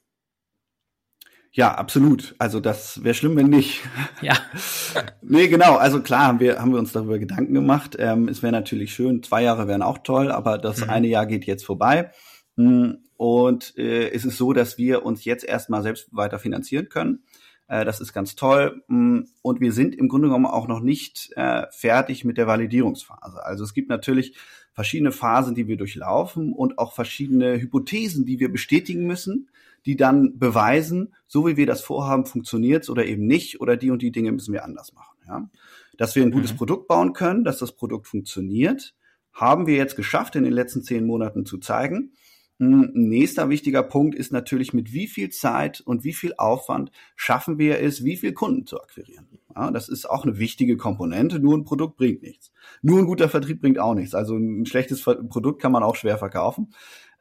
Ja, 1.54 1.74
absolut. 1.74 2.34
Also 2.38 2.60
das 2.60 3.04
wäre 3.04 3.14
schlimm, 3.14 3.36
wenn 3.36 3.48
nicht. 3.48 3.82
Ja. 4.22 4.34
nee, 5.22 5.48
genau. 5.48 5.76
Also 5.76 6.00
klar 6.00 6.26
haben 6.26 6.40
wir, 6.40 6.58
haben 6.58 6.72
wir 6.72 6.78
uns 6.78 6.92
darüber 6.92 7.18
Gedanken 7.18 7.52
gemacht. 7.52 7.94
Ähm, 7.98 8.26
es 8.28 8.42
wäre 8.42 8.52
natürlich 8.52 8.94
schön, 8.94 9.22
zwei 9.22 9.42
Jahre 9.42 9.68
wären 9.68 9.82
auch 9.82 9.98
toll, 9.98 10.30
aber 10.30 10.56
das 10.56 10.80
mhm. 10.80 10.90
eine 10.90 11.08
Jahr 11.08 11.26
geht 11.26 11.44
jetzt 11.44 11.66
vorbei. 11.66 12.10
Hm, 12.56 13.04
und 13.18 13.76
äh, 13.76 14.08
es 14.10 14.24
ist 14.24 14.38
so, 14.38 14.54
dass 14.54 14.78
wir 14.78 15.04
uns 15.04 15.26
jetzt 15.26 15.44
erstmal 15.44 15.82
selbst 15.82 16.08
weiter 16.10 16.38
finanzieren 16.38 16.88
können. 16.88 17.22
Äh, 17.68 17.84
das 17.84 18.00
ist 18.00 18.14
ganz 18.14 18.34
toll. 18.34 18.82
Hm, 18.88 19.28
und 19.42 19.60
wir 19.60 19.72
sind 19.72 19.94
im 19.94 20.08
Grunde 20.08 20.28
genommen 20.28 20.46
auch 20.46 20.68
noch 20.68 20.80
nicht 20.80 21.32
äh, 21.36 21.66
fertig 21.70 22.24
mit 22.24 22.38
der 22.38 22.46
Validierungsphase. 22.46 23.44
Also 23.44 23.64
es 23.64 23.74
gibt 23.74 23.90
natürlich 23.90 24.38
verschiedene 24.72 25.12
Phasen, 25.12 25.54
die 25.54 25.68
wir 25.68 25.76
durchlaufen 25.76 26.54
und 26.54 26.78
auch 26.78 26.94
verschiedene 26.94 27.60
Hypothesen, 27.60 28.24
die 28.24 28.40
wir 28.40 28.50
bestätigen 28.50 29.06
müssen 29.06 29.50
die 29.86 29.96
dann 29.96 30.38
beweisen, 30.38 31.14
so 31.26 31.46
wie 31.46 31.56
wir 31.56 31.66
das 31.66 31.80
vorhaben, 31.80 32.26
funktioniert 32.26 32.88
oder 32.88 33.04
eben 33.06 33.26
nicht 33.26 33.60
oder 33.60 33.76
die 33.76 33.90
und 33.90 34.02
die 34.02 34.12
Dinge 34.12 34.32
müssen 34.32 34.52
wir 34.52 34.64
anders 34.64 34.92
machen. 34.92 35.16
Ja? 35.26 35.50
Dass 35.96 36.16
wir 36.16 36.22
ein 36.22 36.30
gutes 36.30 36.52
mhm. 36.52 36.58
Produkt 36.58 36.88
bauen 36.88 37.12
können, 37.12 37.44
dass 37.44 37.58
das 37.58 37.72
Produkt 37.72 38.06
funktioniert, 38.06 38.94
haben 39.32 39.66
wir 39.66 39.76
jetzt 39.76 39.96
geschafft, 39.96 40.36
in 40.36 40.44
den 40.44 40.52
letzten 40.52 40.82
zehn 40.82 41.06
Monaten 41.06 41.46
zu 41.46 41.58
zeigen. 41.58 42.12
Ein 42.58 42.92
nächster 42.94 43.48
wichtiger 43.48 43.82
Punkt 43.82 44.14
ist 44.14 44.30
natürlich, 44.30 44.72
mit 44.72 44.92
wie 44.92 45.08
viel 45.08 45.30
Zeit 45.30 45.80
und 45.80 46.04
wie 46.04 46.12
viel 46.12 46.34
Aufwand 46.36 46.92
schaffen 47.16 47.58
wir 47.58 47.80
es, 47.80 48.04
wie 48.04 48.16
viel 48.16 48.34
Kunden 48.34 48.66
zu 48.66 48.80
akquirieren. 48.80 49.26
Ja, 49.56 49.70
das 49.70 49.88
ist 49.88 50.08
auch 50.08 50.24
eine 50.24 50.38
wichtige 50.38 50.76
Komponente. 50.76 51.40
Nur 51.40 51.56
ein 51.56 51.64
Produkt 51.64 51.96
bringt 51.96 52.22
nichts. 52.22 52.52
Nur 52.80 53.00
ein 53.00 53.06
guter 53.06 53.28
Vertrieb 53.28 53.60
bringt 53.60 53.78
auch 53.78 53.94
nichts. 53.94 54.14
Also 54.14 54.36
ein 54.36 54.64
schlechtes 54.64 55.02
Produkt 55.02 55.60
kann 55.60 55.72
man 55.72 55.82
auch 55.82 55.96
schwer 55.96 56.18
verkaufen. 56.18 56.72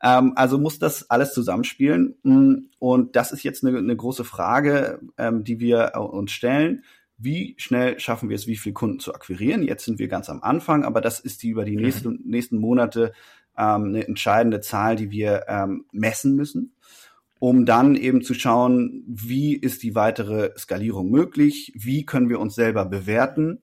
Ähm, 0.03 0.33
also 0.35 0.57
muss 0.57 0.79
das 0.79 1.09
alles 1.09 1.33
zusammenspielen. 1.33 2.15
Und 2.79 3.15
das 3.15 3.31
ist 3.31 3.43
jetzt 3.43 3.65
eine, 3.65 3.77
eine 3.77 3.95
große 3.95 4.23
Frage, 4.23 4.99
ähm, 5.17 5.43
die 5.43 5.59
wir 5.59 5.93
uns 5.95 6.31
stellen 6.31 6.83
wie 7.23 7.53
schnell 7.57 7.99
schaffen 7.99 8.29
wir 8.29 8.35
es, 8.35 8.47
wie 8.47 8.57
viele 8.57 8.73
Kunden 8.73 8.99
zu 8.99 9.13
akquirieren. 9.13 9.61
Jetzt 9.61 9.85
sind 9.85 9.99
wir 9.99 10.07
ganz 10.07 10.29
am 10.29 10.41
Anfang, 10.41 10.83
aber 10.83 11.01
das 11.01 11.19
ist 11.19 11.43
die 11.43 11.49
über 11.49 11.65
die 11.65 11.77
mhm. 11.77 11.83
nächsten, 11.83 12.19
nächsten 12.25 12.57
Monate 12.57 13.13
ähm, 13.57 13.85
eine 13.85 14.07
entscheidende 14.07 14.61
Zahl, 14.61 14.95
die 14.95 15.11
wir 15.11 15.45
ähm, 15.47 15.85
messen 15.91 16.35
müssen, 16.35 16.73
um 17.39 17.65
dann 17.65 17.95
eben 17.95 18.23
zu 18.23 18.33
schauen, 18.33 19.03
wie 19.07 19.55
ist 19.55 19.83
die 19.83 19.93
weitere 19.93 20.51
Skalierung 20.57 21.11
möglich, 21.11 21.71
wie 21.75 22.05
können 22.05 22.29
wir 22.29 22.39
uns 22.39 22.55
selber 22.55 22.85
bewerten, 22.85 23.61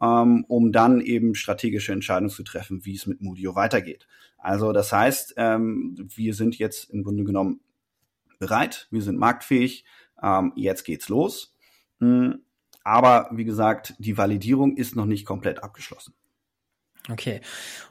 ähm, 0.00 0.44
um 0.46 0.70
dann 0.70 1.00
eben 1.00 1.34
strategische 1.34 1.92
Entscheidungen 1.92 2.30
zu 2.30 2.44
treffen, 2.44 2.84
wie 2.84 2.94
es 2.94 3.06
mit 3.06 3.20
Mudio 3.20 3.56
weitergeht. 3.56 4.06
Also 4.42 4.72
das 4.72 4.92
heißt, 4.92 5.34
ähm, 5.36 5.96
wir 6.14 6.34
sind 6.34 6.58
jetzt 6.58 6.90
im 6.90 7.02
Grunde 7.04 7.24
genommen 7.24 7.60
bereit, 8.38 8.88
wir 8.90 9.02
sind 9.02 9.18
marktfähig, 9.18 9.84
ähm, 10.22 10.52
jetzt 10.56 10.84
geht's 10.84 11.08
los. 11.08 11.54
Mhm 11.98 12.40
aber 12.82 13.28
wie 13.32 13.44
gesagt, 13.44 13.94
die 13.98 14.16
Validierung 14.16 14.76
ist 14.76 14.96
noch 14.96 15.06
nicht 15.06 15.26
komplett 15.26 15.62
abgeschlossen. 15.62 16.14
Okay. 17.08 17.40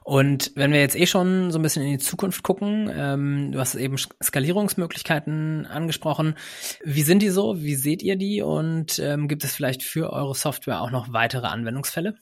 Und 0.04 0.52
wenn 0.56 0.72
wir 0.72 0.80
jetzt 0.80 0.96
eh 0.96 1.08
schon 1.08 1.52
so 1.52 1.60
ein 1.60 1.62
bisschen 1.62 1.84
in 1.84 1.92
die 1.92 1.98
Zukunft 1.98 2.44
gucken, 2.44 2.90
ähm, 2.94 3.52
du 3.52 3.60
hast 3.60 3.76
eben 3.76 3.98
Skalierungsmöglichkeiten 3.98 5.66
angesprochen. 5.66 6.36
Wie 6.84 7.02
sind 7.02 7.22
die 7.22 7.30
so? 7.30 7.60
Wie 7.60 7.76
seht 7.76 8.04
ihr 8.04 8.18
die? 8.18 8.42
Und 8.42 9.00
ähm, 9.00 9.28
gibt 9.28 9.44
es 9.44 9.56
vielleicht 9.56 9.84
für 9.84 10.14
eure 10.14 10.36
Software 10.36 10.82
auch 10.82 10.92
noch 10.92 11.12
weitere 11.12 11.48
Anwendungsfälle? 11.48 12.18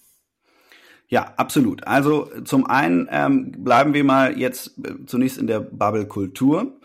Ja, 1.09 1.33
absolut. 1.37 1.87
Also 1.87 2.29
zum 2.43 2.65
einen 2.65 3.07
ähm, 3.09 3.51
bleiben 3.63 3.93
wir 3.93 4.03
mal 4.03 4.37
jetzt 4.37 4.77
äh, 4.85 5.05
zunächst 5.05 5.37
in 5.37 5.47
der 5.47 5.61
Bubble-Kultur. 5.61 6.79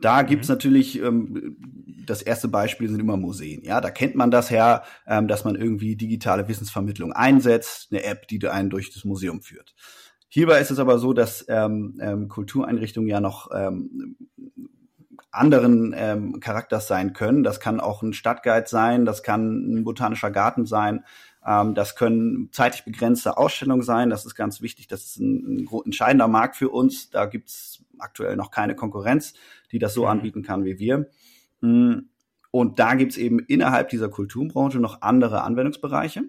Da 0.00 0.22
mhm. 0.22 0.26
gibt's 0.26 0.48
natürlich, 0.48 1.00
ähm, 1.02 1.56
das 2.06 2.22
erste 2.22 2.48
Beispiel 2.48 2.88
sind 2.88 3.00
immer 3.00 3.18
Museen. 3.18 3.62
Ja, 3.62 3.80
da 3.80 3.90
kennt 3.90 4.14
man 4.14 4.30
das 4.30 4.50
her, 4.50 4.82
ähm, 5.06 5.28
dass 5.28 5.44
man 5.44 5.56
irgendwie 5.56 5.96
digitale 5.96 6.48
Wissensvermittlung 6.48 7.12
einsetzt, 7.12 7.88
eine 7.90 8.04
App, 8.04 8.28
die 8.28 8.46
einen 8.48 8.70
durch 8.70 8.92
das 8.92 9.04
Museum 9.04 9.42
führt. 9.42 9.74
Hierbei 10.28 10.60
ist 10.60 10.70
es 10.70 10.78
aber 10.78 10.98
so, 10.98 11.12
dass 11.12 11.44
ähm, 11.48 11.98
ähm, 12.00 12.28
Kultureinrichtungen 12.28 13.08
ja 13.08 13.20
noch 13.20 13.50
ähm, 13.54 14.16
anderen 15.30 15.94
ähm, 15.96 16.40
Charakters 16.40 16.88
sein 16.88 17.12
können. 17.12 17.42
Das 17.42 17.60
kann 17.60 17.80
auch 17.80 18.02
ein 18.02 18.12
Stadtguide 18.12 18.66
sein, 18.66 19.04
das 19.04 19.22
kann 19.22 19.74
ein 19.74 19.84
botanischer 19.84 20.30
Garten 20.30 20.66
sein, 20.66 21.04
das 21.46 21.94
können 21.94 22.48
zeitlich 22.50 22.84
begrenzte 22.84 23.36
Ausstellungen 23.36 23.82
sein. 23.82 24.10
Das 24.10 24.26
ist 24.26 24.34
ganz 24.34 24.62
wichtig. 24.62 24.88
Das 24.88 25.04
ist 25.04 25.20
ein, 25.20 25.64
ein 25.64 25.68
entscheidender 25.84 26.26
Markt 26.26 26.56
für 26.56 26.70
uns. 26.70 27.10
Da 27.10 27.26
gibt's 27.26 27.84
aktuell 27.98 28.34
noch 28.34 28.50
keine 28.50 28.74
Konkurrenz, 28.74 29.34
die 29.70 29.78
das 29.78 29.94
so 29.94 30.02
mhm. 30.02 30.08
anbieten 30.08 30.42
kann 30.42 30.64
wie 30.64 30.80
wir. 30.80 31.08
Mm, 31.60 32.08
und 32.50 32.78
da 32.80 32.94
gibt's 32.94 33.16
eben 33.16 33.38
innerhalb 33.38 33.90
dieser 33.90 34.08
Kulturbranche 34.08 34.80
noch 34.80 35.02
andere 35.02 35.42
Anwendungsbereiche. 35.42 36.24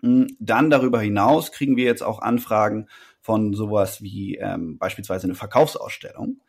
Mm, 0.00 0.24
dann 0.38 0.70
darüber 0.70 1.02
hinaus 1.02 1.52
kriegen 1.52 1.76
wir 1.76 1.84
jetzt 1.84 2.02
auch 2.02 2.22
Anfragen 2.22 2.88
von 3.20 3.52
sowas 3.52 4.02
wie 4.02 4.36
ähm, 4.36 4.78
beispielsweise 4.78 5.26
eine 5.26 5.34
Verkaufsausstellung 5.34 6.40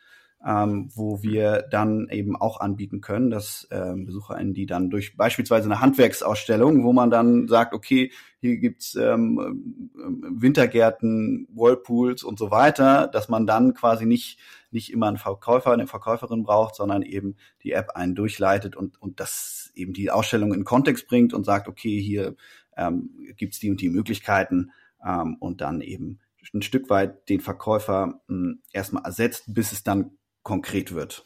ähm, 0.46 0.90
wo 0.94 1.22
wir 1.22 1.64
dann 1.70 2.08
eben 2.10 2.36
auch 2.36 2.60
anbieten 2.60 3.00
können, 3.00 3.30
dass 3.30 3.66
ähm, 3.70 4.04
BesucherInnen, 4.04 4.52
die 4.52 4.66
dann 4.66 4.90
durch 4.90 5.16
beispielsweise 5.16 5.66
eine 5.66 5.80
Handwerksausstellung, 5.80 6.84
wo 6.84 6.92
man 6.92 7.10
dann 7.10 7.48
sagt, 7.48 7.72
okay, 7.72 8.12
hier 8.40 8.58
gibt's 8.58 8.94
ähm, 8.94 9.90
Wintergärten, 9.94 11.48
Whirlpools 11.54 12.22
und 12.24 12.38
so 12.38 12.50
weiter, 12.50 13.08
dass 13.08 13.28
man 13.28 13.46
dann 13.46 13.72
quasi 13.74 14.04
nicht 14.04 14.38
nicht 14.70 14.92
immer 14.92 15.06
einen 15.06 15.18
Verkäufer, 15.18 15.72
eine 15.72 15.86
Verkäuferin 15.86 16.42
braucht, 16.42 16.74
sondern 16.74 17.02
eben 17.02 17.36
die 17.62 17.72
App 17.72 17.90
einen 17.94 18.14
durchleitet 18.14 18.76
und 18.76 19.00
und 19.00 19.20
das 19.20 19.72
eben 19.74 19.94
die 19.94 20.10
Ausstellung 20.10 20.52
in 20.52 20.64
Kontext 20.64 21.08
bringt 21.08 21.32
und 21.32 21.44
sagt, 21.44 21.68
okay, 21.68 22.00
hier 22.00 22.36
ähm, 22.76 23.10
gibt's 23.36 23.60
die 23.60 23.70
und 23.70 23.80
die 23.80 23.88
Möglichkeiten 23.88 24.72
ähm, 25.02 25.36
und 25.40 25.62
dann 25.62 25.80
eben 25.80 26.18
ein 26.52 26.60
Stück 26.60 26.90
weit 26.90 27.30
den 27.30 27.40
Verkäufer 27.40 28.20
mh, 28.26 28.36
hm, 28.36 28.62
erstmal 28.72 29.04
ersetzt, 29.04 29.44
bis 29.46 29.72
es 29.72 29.82
dann 29.82 30.18
konkret 30.44 30.94
wird. 30.94 31.24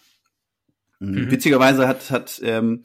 Mhm. 0.99 1.25
mhm. 1.25 1.31
Witzigerweise 1.31 1.87
hat, 1.87 2.11
hat 2.11 2.41
ähm, 2.43 2.85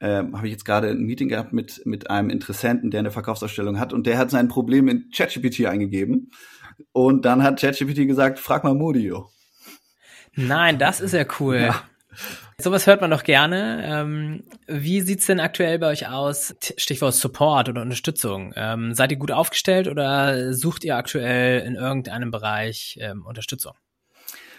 ähm, 0.00 0.36
habe 0.36 0.46
ich 0.46 0.52
jetzt 0.52 0.64
gerade 0.64 0.88
ein 0.88 1.04
Meeting 1.04 1.28
gehabt 1.28 1.52
mit, 1.52 1.82
mit 1.84 2.10
einem 2.10 2.30
Interessenten, 2.30 2.90
der 2.90 3.00
eine 3.00 3.10
Verkaufsausstellung 3.10 3.78
hat 3.78 3.92
und 3.92 4.06
der 4.06 4.18
hat 4.18 4.30
sein 4.30 4.48
Problem 4.48 4.88
in 4.88 5.10
ChatGPT 5.10 5.66
eingegeben 5.66 6.30
und 6.92 7.24
dann 7.24 7.42
hat 7.42 7.60
ChatGPT 7.60 8.06
gesagt, 8.06 8.38
frag 8.38 8.64
mal 8.64 8.74
Modio. 8.74 9.30
Nein, 10.34 10.78
das 10.78 11.00
ist 11.00 11.12
ja 11.12 11.24
cool. 11.38 11.56
Ja. 11.56 11.82
Sowas 12.60 12.86
hört 12.86 13.00
man 13.00 13.10
doch 13.10 13.24
gerne. 13.24 13.82
Ähm, 13.84 14.44
wie 14.66 15.00
sieht's 15.00 15.26
denn 15.26 15.40
aktuell 15.40 15.78
bei 15.78 15.88
euch 15.88 16.08
aus? 16.08 16.54
Stichwort 16.76 17.14
Support 17.14 17.68
oder 17.68 17.82
Unterstützung. 17.82 18.52
Ähm, 18.56 18.94
seid 18.94 19.10
ihr 19.10 19.18
gut 19.18 19.32
aufgestellt 19.32 19.88
oder 19.88 20.52
sucht 20.54 20.84
ihr 20.84 20.96
aktuell 20.96 21.66
in 21.66 21.74
irgendeinem 21.74 22.30
Bereich 22.30 22.98
ähm, 23.00 23.24
Unterstützung? 23.26 23.74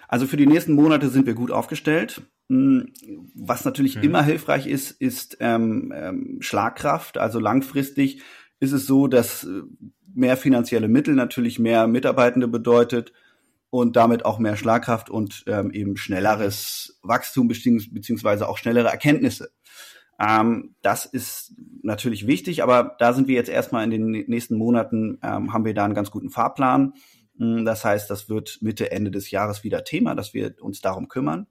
Also 0.08 0.28
für 0.28 0.38
die 0.38 0.48
nächsten 0.48 0.74
Monate 0.74 1.10
sind 1.10 1.26
wir 1.26 1.34
gut 1.34 1.52
aufgestellt. 1.52 2.22
Hm, 2.50 2.94
was 3.34 3.66
natürlich 3.66 3.98
mhm. 3.98 4.04
immer 4.04 4.24
hilfreich 4.24 4.68
ist, 4.68 4.92
ist 4.92 5.38
ähm, 5.40 5.94
ähm, 5.96 6.38
Schlagkraft. 6.42 7.18
Also 7.18 7.40
langfristig 7.40 8.22
ist 8.60 8.72
es 8.72 8.86
so, 8.86 9.08
dass 9.08 9.44
äh, 9.44 9.62
mehr 10.14 10.38
finanzielle 10.38 10.88
Mittel 10.88 11.16
natürlich 11.16 11.60
mehr 11.60 11.88
Mitarbeitende 11.88 12.48
bedeutet 12.48 13.14
und 13.70 13.96
damit 13.96 14.26
auch 14.26 14.40
mehr 14.40 14.56
Schlagkraft 14.56 15.10
und 15.10 15.44
ähm, 15.48 15.72
eben 15.72 15.98
schnelleres 15.98 17.00
Wachstum 17.02 17.48
beziehungsweise 17.48 18.48
auch 18.48 18.58
schnellere 18.58 18.88
Erkenntnisse. 18.88 19.52
Ähm, 20.20 20.76
das 20.82 21.06
ist 21.06 21.54
natürlich 21.82 22.26
wichtig, 22.26 22.64
aber 22.64 22.96
da 23.00 23.12
sind 23.14 23.28
wir 23.28 23.36
jetzt 23.36 23.50
erstmal 23.50 23.84
in 23.84 23.92
den 23.92 24.12
nächsten 24.28 24.56
Monaten, 24.56 25.20
ähm, 25.22 25.52
haben 25.52 25.66
wir 25.66 25.74
da 25.74 25.84
einen 25.84 25.94
ganz 25.94 26.12
guten 26.12 26.30
Fahrplan 26.30 26.94
das 27.38 27.84
heißt, 27.84 28.10
das 28.10 28.30
wird 28.30 28.60
Mitte, 28.62 28.92
Ende 28.92 29.12
des 29.12 29.32
Jahres 29.32 29.64
wieder 29.64 29.84
Thema, 29.84 30.16
dass 30.16 30.34
wir 30.34 30.56
uns 30.62 30.82
darum 30.82 31.08
kümmern. 31.08 31.48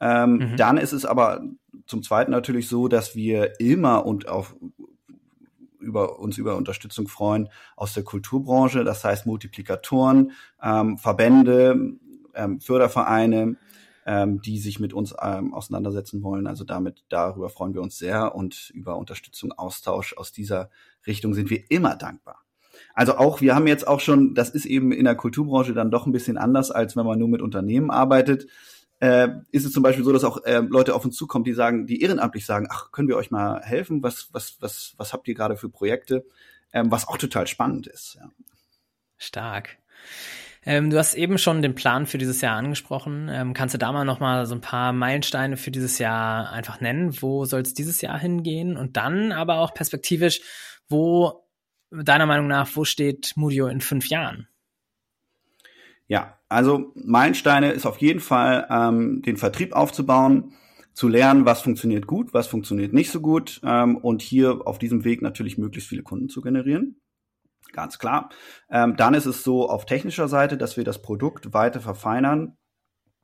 Ähm, 0.00 0.38
mhm. 0.38 0.56
Dann 0.56 0.78
ist 0.78 0.92
es 0.92 1.04
aber 1.04 1.42
zum 1.86 2.02
Zweiten 2.02 2.30
natürlich 2.30 2.68
so, 2.68 2.88
dass 2.88 3.16
wir 3.16 3.58
immer 3.60 4.06
und 4.06 4.28
auf 4.28 4.54
über 5.80 6.18
uns 6.18 6.38
über 6.38 6.56
Unterstützung 6.56 7.08
freuen 7.08 7.48
aus 7.76 7.94
der 7.94 8.02
Kulturbranche, 8.02 8.84
das 8.84 9.04
heißt 9.04 9.26
Multiplikatoren, 9.26 10.32
ähm, 10.62 10.98
Verbände, 10.98 11.96
ähm, 12.34 12.60
Fördervereine, 12.60 13.56
ähm, 14.04 14.42
die 14.42 14.58
sich 14.58 14.80
mit 14.80 14.92
uns 14.92 15.14
ähm, 15.22 15.54
auseinandersetzen 15.54 16.22
wollen. 16.22 16.46
Also 16.46 16.64
damit 16.64 17.04
darüber 17.08 17.48
freuen 17.48 17.74
wir 17.74 17.82
uns 17.82 17.96
sehr 17.96 18.34
und 18.34 18.70
über 18.74 18.96
Unterstützung, 18.96 19.52
Austausch 19.52 20.14
aus 20.16 20.32
dieser 20.32 20.70
Richtung 21.06 21.34
sind 21.34 21.48
wir 21.48 21.70
immer 21.70 21.96
dankbar. 21.96 22.42
Also 22.98 23.16
auch, 23.16 23.40
wir 23.40 23.54
haben 23.54 23.68
jetzt 23.68 23.86
auch 23.86 24.00
schon, 24.00 24.34
das 24.34 24.50
ist 24.50 24.66
eben 24.66 24.90
in 24.90 25.04
der 25.04 25.14
Kulturbranche 25.14 25.72
dann 25.72 25.92
doch 25.92 26.06
ein 26.06 26.10
bisschen 26.10 26.36
anders, 26.36 26.72
als 26.72 26.96
wenn 26.96 27.06
man 27.06 27.16
nur 27.16 27.28
mit 27.28 27.40
Unternehmen 27.40 27.92
arbeitet. 27.92 28.48
Äh, 28.98 29.28
ist 29.52 29.64
es 29.64 29.70
zum 29.70 29.84
Beispiel 29.84 30.04
so, 30.04 30.12
dass 30.12 30.24
auch 30.24 30.42
äh, 30.42 30.62
Leute 30.68 30.96
auf 30.96 31.04
uns 31.04 31.14
zukommen, 31.14 31.44
die 31.44 31.52
sagen, 31.52 31.86
die 31.86 32.02
ehrenamtlich 32.02 32.44
sagen, 32.44 32.66
ach, 32.68 32.90
können 32.90 33.06
wir 33.06 33.16
euch 33.16 33.30
mal 33.30 33.62
helfen? 33.62 34.02
Was, 34.02 34.30
was, 34.32 34.56
was, 34.58 34.94
was 34.96 35.12
habt 35.12 35.28
ihr 35.28 35.34
gerade 35.34 35.56
für 35.56 35.68
Projekte? 35.68 36.24
Ähm, 36.72 36.90
was 36.90 37.06
auch 37.06 37.18
total 37.18 37.46
spannend 37.46 37.86
ist. 37.86 38.16
Ja. 38.18 38.30
Stark. 39.16 39.78
Ähm, 40.66 40.90
du 40.90 40.98
hast 40.98 41.14
eben 41.14 41.38
schon 41.38 41.62
den 41.62 41.76
Plan 41.76 42.04
für 42.04 42.18
dieses 42.18 42.40
Jahr 42.40 42.56
angesprochen. 42.56 43.28
Ähm, 43.30 43.54
kannst 43.54 43.74
du 43.74 43.78
da 43.78 43.92
mal 43.92 44.06
noch 44.06 44.18
mal 44.18 44.44
so 44.44 44.56
ein 44.56 44.60
paar 44.60 44.92
Meilensteine 44.92 45.56
für 45.56 45.70
dieses 45.70 46.00
Jahr 46.00 46.50
einfach 46.50 46.80
nennen? 46.80 47.22
Wo 47.22 47.44
soll 47.44 47.60
es 47.60 47.74
dieses 47.74 48.00
Jahr 48.00 48.18
hingehen? 48.18 48.76
Und 48.76 48.96
dann 48.96 49.30
aber 49.30 49.60
auch 49.60 49.72
perspektivisch, 49.72 50.40
wo 50.88 51.44
deiner 51.90 52.26
Meinung 52.26 52.46
nach, 52.46 52.68
wo 52.74 52.84
steht 52.84 53.32
Mudio 53.36 53.66
in 53.66 53.80
fünf 53.80 54.08
Jahren? 54.08 54.48
Ja, 56.06 56.38
also 56.48 56.92
Meilensteine 56.94 57.72
ist 57.72 57.86
auf 57.86 57.98
jeden 57.98 58.20
Fall, 58.20 58.66
ähm, 58.70 59.22
den 59.22 59.36
Vertrieb 59.36 59.74
aufzubauen, 59.74 60.54
zu 60.94 61.06
lernen, 61.06 61.44
was 61.44 61.60
funktioniert 61.60 62.06
gut, 62.06 62.34
was 62.34 62.48
funktioniert 62.48 62.92
nicht 62.92 63.10
so 63.10 63.20
gut 63.20 63.60
ähm, 63.62 63.96
und 63.98 64.22
hier 64.22 64.66
auf 64.66 64.78
diesem 64.78 65.04
Weg 65.04 65.22
natürlich 65.22 65.56
möglichst 65.56 65.88
viele 65.88 66.02
Kunden 66.02 66.28
zu 66.28 66.40
generieren. 66.40 67.00
Ganz 67.72 67.98
klar. 67.98 68.30
Ähm, 68.70 68.96
dann 68.96 69.14
ist 69.14 69.26
es 69.26 69.44
so 69.44 69.68
auf 69.68 69.86
technischer 69.86 70.26
Seite, 70.28 70.56
dass 70.56 70.76
wir 70.76 70.84
das 70.84 71.02
Produkt 71.02 71.52
weiter 71.52 71.80
verfeinern. 71.80 72.56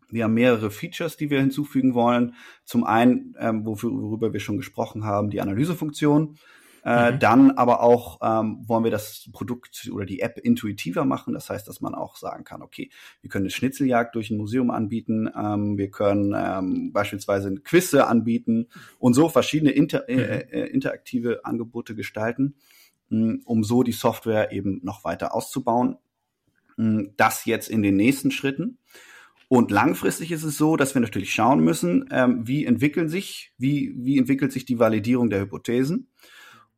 Wir 0.09 0.25
haben 0.25 0.35
mehrere 0.35 0.71
Features, 0.71 1.17
die 1.17 1.31
wir 1.31 1.41
hinzufügen 1.41 1.95
wollen. 1.95 2.35
Zum 2.65 2.85
einen, 2.85 3.35
ähm, 3.41 3.65
worüber 3.65 4.33
wir 4.33 4.41
schon 4.41 4.59
gesprochen 4.59 5.05
haben, 5.05 5.31
die 5.31 5.41
Analysefunktion. 5.41 6.37
Äh, 6.85 7.13
mhm. 7.13 7.19
Dann 7.19 7.51
aber 7.53 7.81
auch 7.81 8.19
ähm, 8.23 8.63
wollen 8.67 8.85
wir 8.85 8.91
das 8.91 9.31
Produkt 9.33 9.91
oder 9.91 10.05
die 10.05 10.21
App 10.21 10.39
intuitiver 10.39 11.07
machen. 11.07 11.33
Das 11.33 11.49
heißt, 11.49 11.67
dass 11.67 11.81
man 11.81 11.95
auch 11.95 12.17
sagen 12.17 12.45
kann, 12.45 12.61
okay, 12.61 12.91
wir 13.23 13.31
können 13.31 13.45
eine 13.45 13.51
Schnitzeljagd 13.51 14.15
durch 14.15 14.31
ein 14.31 14.37
Museum 14.37 14.71
anbieten, 14.71 15.31
ähm, 15.35 15.79
wir 15.79 15.91
können 15.91 16.35
ähm, 16.37 16.93
beispielsweise 16.93 17.55
Quizze 17.55 18.07
anbieten 18.07 18.69
und 18.99 19.15
so 19.15 19.31
verschiedene 19.31 19.71
inter 19.71 20.09
äh, 20.11 20.45
mhm. 20.45 20.53
äh, 20.53 20.67
interaktive 20.67 21.47
Angebote 21.47 21.95
gestalten, 21.95 22.57
mh, 23.09 23.33
mm, 23.33 23.41
um 23.47 23.65
so 23.65 23.83
die 23.83 23.93
Software 23.93 24.53
eben 24.53 24.81
noch 24.83 25.05
weiter 25.05 25.35
auszubauen. 25.35 25.97
Mh, 26.77 26.87
mm, 26.87 27.13
das 27.17 27.47
jetzt 27.47 27.71
in 27.71 27.83
den 27.83 27.97
nächsten 27.97 28.31
Schritten. 28.31 28.77
Und 29.49 29.71
langfristig 29.71 30.33
ist 30.33 30.43
es 30.43 30.59
so, 30.59 30.77
dass 30.77 30.95
wir 30.95 31.01
natürlich 31.01 31.33
schauen 31.33 31.61
müssen, 31.61 32.09
ähm, 32.11 32.47
wie 32.47 32.67
entwickeln 32.67 33.09
sich, 33.09 33.53
wie, 33.57 33.95
wie 33.97 34.19
entwickelt 34.19 34.53
sich 34.53 34.67
die 34.67 34.79
Validierung 34.79 35.31
der 35.31 35.41
Hypothesen. 35.41 36.09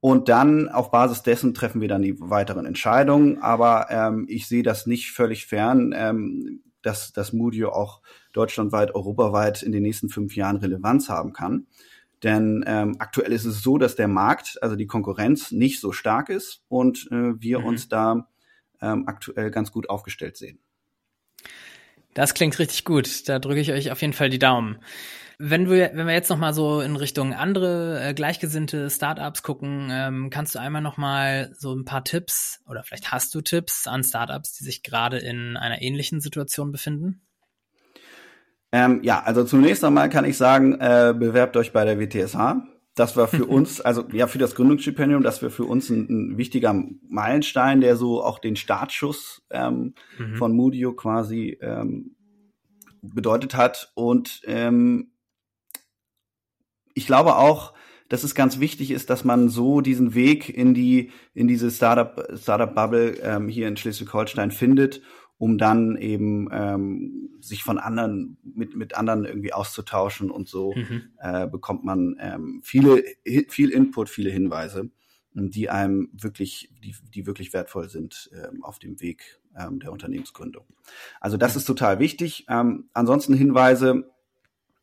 Und 0.06 0.28
dann 0.28 0.68
auf 0.68 0.92
Basis 0.92 1.24
dessen 1.24 1.52
treffen 1.52 1.80
wir 1.80 1.88
dann 1.88 2.00
die 2.00 2.14
weiteren 2.20 2.64
Entscheidungen. 2.64 3.42
Aber 3.42 3.88
ähm, 3.90 4.26
ich 4.28 4.46
sehe 4.46 4.62
das 4.62 4.86
nicht 4.86 5.10
völlig 5.10 5.46
fern, 5.46 5.92
ähm, 5.96 6.62
dass 6.80 7.12
das 7.12 7.32
Moodio 7.32 7.72
auch 7.72 8.02
deutschlandweit, 8.32 8.94
europaweit 8.94 9.64
in 9.64 9.72
den 9.72 9.82
nächsten 9.82 10.08
fünf 10.08 10.36
Jahren 10.36 10.58
Relevanz 10.58 11.08
haben 11.08 11.32
kann. 11.32 11.66
Denn 12.22 12.62
ähm, 12.68 12.94
aktuell 13.00 13.32
ist 13.32 13.46
es 13.46 13.64
so, 13.64 13.78
dass 13.78 13.96
der 13.96 14.06
Markt, 14.06 14.58
also 14.62 14.76
die 14.76 14.86
Konkurrenz, 14.86 15.50
nicht 15.50 15.80
so 15.80 15.90
stark 15.90 16.28
ist 16.28 16.62
und 16.68 17.08
äh, 17.10 17.32
wir 17.40 17.58
mhm. 17.58 17.64
uns 17.64 17.88
da 17.88 18.28
ähm, 18.80 19.08
aktuell 19.08 19.50
ganz 19.50 19.72
gut 19.72 19.90
aufgestellt 19.90 20.36
sehen. 20.36 20.60
Das 22.16 22.32
klingt 22.32 22.58
richtig 22.58 22.84
gut. 22.86 23.28
Da 23.28 23.38
drücke 23.38 23.60
ich 23.60 23.72
euch 23.72 23.92
auf 23.92 24.00
jeden 24.00 24.14
Fall 24.14 24.30
die 24.30 24.38
Daumen. 24.38 24.78
Wenn 25.38 25.68
wir, 25.68 25.90
wenn 25.92 26.06
wir 26.06 26.14
jetzt 26.14 26.30
noch 26.30 26.38
mal 26.38 26.54
so 26.54 26.80
in 26.80 26.96
Richtung 26.96 27.34
andere 27.34 28.00
äh, 28.02 28.14
gleichgesinnte 28.14 28.88
Startups 28.88 29.42
gucken, 29.42 29.90
ähm, 29.92 30.30
kannst 30.30 30.54
du 30.54 30.58
einmal 30.58 30.80
noch 30.80 30.96
mal 30.96 31.52
so 31.58 31.74
ein 31.74 31.84
paar 31.84 32.04
Tipps 32.04 32.62
oder 32.66 32.82
vielleicht 32.84 33.12
hast 33.12 33.34
du 33.34 33.42
Tipps 33.42 33.86
an 33.86 34.02
Startups, 34.02 34.54
die 34.54 34.64
sich 34.64 34.82
gerade 34.82 35.18
in 35.18 35.58
einer 35.58 35.82
ähnlichen 35.82 36.22
Situation 36.22 36.72
befinden? 36.72 37.20
Ähm, 38.72 39.00
ja, 39.02 39.22
also 39.22 39.44
zunächst 39.44 39.84
einmal 39.84 40.08
kann 40.08 40.24
ich 40.24 40.38
sagen, 40.38 40.80
äh, 40.80 41.12
bewerbt 41.14 41.54
euch 41.58 41.74
bei 41.74 41.84
der 41.84 42.00
WTSH. 42.00 42.62
Das 42.96 43.16
war 43.16 43.28
für 43.28 43.44
uns, 43.46 43.80
also 43.80 44.04
ja, 44.12 44.26
für 44.26 44.38
das 44.38 44.56
Gründungsstipendium, 44.56 45.22
das 45.22 45.40
wäre 45.42 45.52
für 45.52 45.64
uns 45.64 45.88
ein, 45.90 46.08
ein, 46.08 46.38
wichtiger 46.38 46.74
Meilenstein, 47.08 47.80
der 47.80 47.94
so 47.94 48.24
auch 48.24 48.40
den 48.40 48.56
Startschuss 48.56 49.46
ähm, 49.50 49.94
mhm. 50.18 50.34
von 50.36 50.56
Moodio 50.56 50.94
quasi 50.94 51.56
ähm, 51.60 52.16
bedeutet 53.02 53.54
hat. 53.54 53.92
Und 53.94 54.40
ähm, 54.46 55.12
ich 56.94 57.06
glaube 57.06 57.36
auch, 57.36 57.74
dass 58.08 58.24
es 58.24 58.34
ganz 58.34 58.60
wichtig 58.60 58.90
ist, 58.90 59.10
dass 59.10 59.24
man 59.24 59.48
so 59.48 59.80
diesen 59.80 60.14
Weg 60.14 60.48
in 60.48 60.74
die 60.74 61.10
in 61.34 61.48
diese 61.48 61.70
Startup 61.70 62.26
Startup 62.36 62.72
Bubble 62.72 63.18
ähm, 63.20 63.48
hier 63.48 63.68
in 63.68 63.76
Schleswig-Holstein 63.76 64.50
findet 64.50 65.02
um 65.38 65.58
dann 65.58 65.96
eben 65.96 66.48
ähm, 66.52 67.30
sich 67.40 67.62
von 67.62 67.78
anderen 67.78 68.38
mit 68.42 68.74
mit 68.74 68.96
anderen 68.96 69.24
irgendwie 69.24 69.52
auszutauschen 69.52 70.30
und 70.30 70.48
so 70.48 70.74
mhm. 70.74 71.10
äh, 71.18 71.46
bekommt 71.46 71.84
man 71.84 72.16
ähm, 72.20 72.60
viele 72.64 73.02
viel 73.48 73.70
Input, 73.70 74.08
viele 74.08 74.30
Hinweise, 74.30 74.90
die 75.34 75.68
einem 75.68 76.08
wirklich 76.12 76.70
die 76.82 76.94
die 77.14 77.26
wirklich 77.26 77.52
wertvoll 77.52 77.88
sind 77.88 78.30
ähm, 78.32 78.64
auf 78.64 78.78
dem 78.78 79.00
Weg 79.00 79.40
ähm, 79.56 79.80
der 79.80 79.92
Unternehmensgründung. 79.92 80.64
Also 81.20 81.36
das 81.36 81.54
mhm. 81.54 81.58
ist 81.58 81.64
total 81.66 81.98
wichtig. 81.98 82.46
Ähm, 82.48 82.88
ansonsten 82.94 83.34
Hinweise 83.34 84.10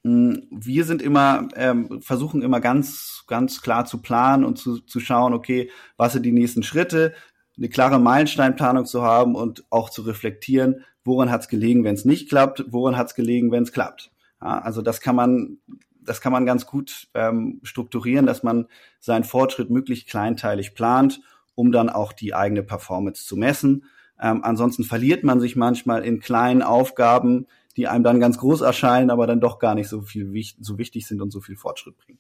hm, 0.04 0.48
wir 0.52 0.84
sind 0.84 1.02
immer, 1.02 1.48
ähm, 1.56 2.02
versuchen 2.02 2.42
immer 2.42 2.60
ganz, 2.60 3.24
ganz 3.28 3.62
klar 3.62 3.86
zu 3.86 4.02
planen 4.02 4.44
und 4.44 4.58
zu, 4.58 4.80
zu 4.80 5.00
schauen, 5.00 5.34
okay, 5.34 5.72
was 5.96 6.14
sind 6.14 6.24
die 6.24 6.34
nächsten 6.34 6.62
Schritte, 6.62 7.14
eine 7.58 7.70
klare 7.70 8.00
Meilensteinplanung 8.00 8.86
zu 8.86 9.04
haben 9.04 9.36
und 9.36 9.64
auch 9.70 9.90
zu 9.90 10.02
reflektieren, 10.02 10.84
woran 11.04 11.32
hat 11.32 11.42
es 11.42 11.48
gelegen, 11.48 11.84
wenn 11.84 11.96
es 11.96 12.06
nicht 12.06 12.30
klappt, 12.30 12.66
woran 12.70 12.98
hat 12.98 13.08
es 13.08 13.16
gelegen, 13.16 13.52
wenn 13.52 13.64
es 13.64 13.72
klappt. 13.72 14.12
Ja, 14.42 14.60
also 14.60 14.82
das 14.82 15.02
kann 15.02 15.16
man, 15.16 15.58
das 16.02 16.22
kann 16.22 16.32
man 16.32 16.46
ganz 16.46 16.66
gut 16.66 17.08
ähm, 17.14 17.60
strukturieren, 17.64 18.26
dass 18.26 18.44
man 18.44 18.68
seinen 19.00 19.24
Fortschritt 19.24 19.70
möglichst 19.70 20.08
kleinteilig 20.08 20.74
plant, 20.74 21.22
um 21.56 21.72
dann 21.72 21.90
auch 21.90 22.14
die 22.14 22.34
eigene 22.34 22.64
Performance 22.64 23.26
zu 23.26 23.38
messen. 23.38 23.86
Ähm, 24.20 24.44
ansonsten 24.44 24.84
verliert 24.84 25.24
man 25.24 25.40
sich 25.40 25.56
manchmal 25.56 26.04
in 26.04 26.20
kleinen 26.20 26.62
Aufgaben, 26.62 27.48
die 27.76 27.88
einem 27.88 28.04
dann 28.04 28.20
ganz 28.20 28.38
groß 28.38 28.62
erscheinen, 28.62 29.10
aber 29.10 29.28
dann 29.28 29.42
doch 29.42 29.60
gar 29.60 29.76
nicht 29.76 29.90
so 29.90 30.02
viel 30.02 30.32
so 30.60 30.78
wichtig 30.78 31.08
sind 31.08 31.22
und 31.22 31.32
so 31.32 31.42
viel 31.42 31.56
Fortschritt 31.56 31.98
bringen. 31.98 32.20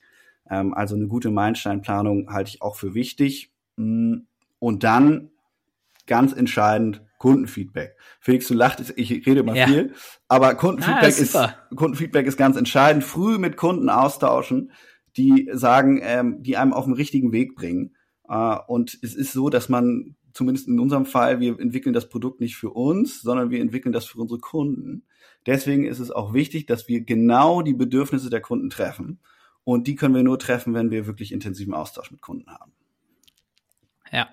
Ähm, 0.49 0.73
also 0.73 0.95
eine 0.95 1.07
gute 1.07 1.31
Meilensteinplanung 1.31 2.31
halte 2.31 2.49
ich 2.49 2.61
auch 2.61 2.75
für 2.75 2.93
wichtig. 2.93 3.51
Mm, 3.77 4.21
und 4.63 4.85
dann 4.85 5.29
ganz 6.07 6.31
entscheidend 6.31 7.01
Kundenfeedback. 7.17 7.97
Felix, 8.21 8.47
du 8.47 8.53
lachtest, 8.53 8.93
ich 8.95 9.11
rede 9.11 9.41
immer 9.41 9.55
ja. 9.55 9.67
viel, 9.67 9.93
aber 10.29 10.55
Kundenfeedback 10.55 11.03
ah, 11.03 11.07
ist, 11.07 11.19
ist 11.19 11.55
Kundenfeedback 11.75 12.25
ist 12.25 12.37
ganz 12.37 12.55
entscheidend. 12.55 13.03
Früh 13.03 13.37
mit 13.39 13.57
Kunden 13.57 13.89
austauschen, 13.89 14.71
die 15.17 15.49
sagen, 15.51 15.99
ähm, 16.01 16.41
die 16.43 16.55
einem 16.55 16.71
auf 16.71 16.85
den 16.85 16.93
richtigen 16.93 17.33
Weg 17.33 17.55
bringen. 17.55 17.97
Äh, 18.29 18.55
und 18.67 18.97
es 19.01 19.15
ist 19.15 19.33
so, 19.33 19.49
dass 19.49 19.67
man 19.67 20.15
zumindest 20.31 20.69
in 20.69 20.79
unserem 20.79 21.05
Fall, 21.05 21.41
wir 21.41 21.59
entwickeln 21.59 21.93
das 21.93 22.07
Produkt 22.07 22.39
nicht 22.39 22.55
für 22.55 22.69
uns, 22.69 23.21
sondern 23.21 23.49
wir 23.49 23.59
entwickeln 23.59 23.91
das 23.91 24.05
für 24.05 24.19
unsere 24.19 24.39
Kunden. 24.39 25.03
Deswegen 25.45 25.85
ist 25.85 25.99
es 25.99 26.09
auch 26.09 26.33
wichtig, 26.33 26.67
dass 26.67 26.87
wir 26.87 27.01
genau 27.01 27.63
die 27.63 27.73
Bedürfnisse 27.73 28.29
der 28.29 28.39
Kunden 28.39 28.69
treffen. 28.69 29.19
Und 29.65 29.87
die 29.87 29.95
können 29.95 30.15
wir 30.15 30.23
nur 30.23 30.39
treffen, 30.39 30.73
wenn 30.73 30.89
wir 30.89 31.05
wirklich 31.05 31.33
intensiven 31.33 31.73
Austausch 31.73 32.11
mit 32.11 32.21
Kunden 32.21 32.49
haben. 32.49 32.71
Ja. 34.13 34.29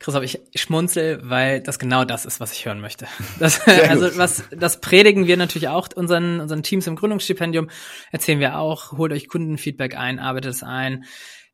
Christoph, 0.00 0.24
ich 0.24 0.40
schmunzel, 0.56 1.20
weil 1.22 1.62
das 1.62 1.78
genau 1.78 2.04
das 2.04 2.26
ist, 2.26 2.40
was 2.40 2.52
ich 2.52 2.66
hören 2.66 2.80
möchte. 2.80 3.06
Das, 3.38 3.66
also 3.66 4.18
was, 4.18 4.44
das 4.50 4.80
predigen 4.80 5.26
wir 5.26 5.36
natürlich 5.36 5.68
auch 5.68 5.88
unseren, 5.94 6.40
unseren 6.40 6.62
Teams 6.62 6.86
im 6.88 6.96
Gründungsstipendium, 6.96 7.70
erzählen 8.10 8.40
wir 8.40 8.58
auch, 8.58 8.92
holt 8.92 9.12
euch 9.12 9.28
Kundenfeedback 9.28 9.96
ein, 9.96 10.18
arbeitet 10.18 10.50
es 10.50 10.62
ein, 10.64 11.04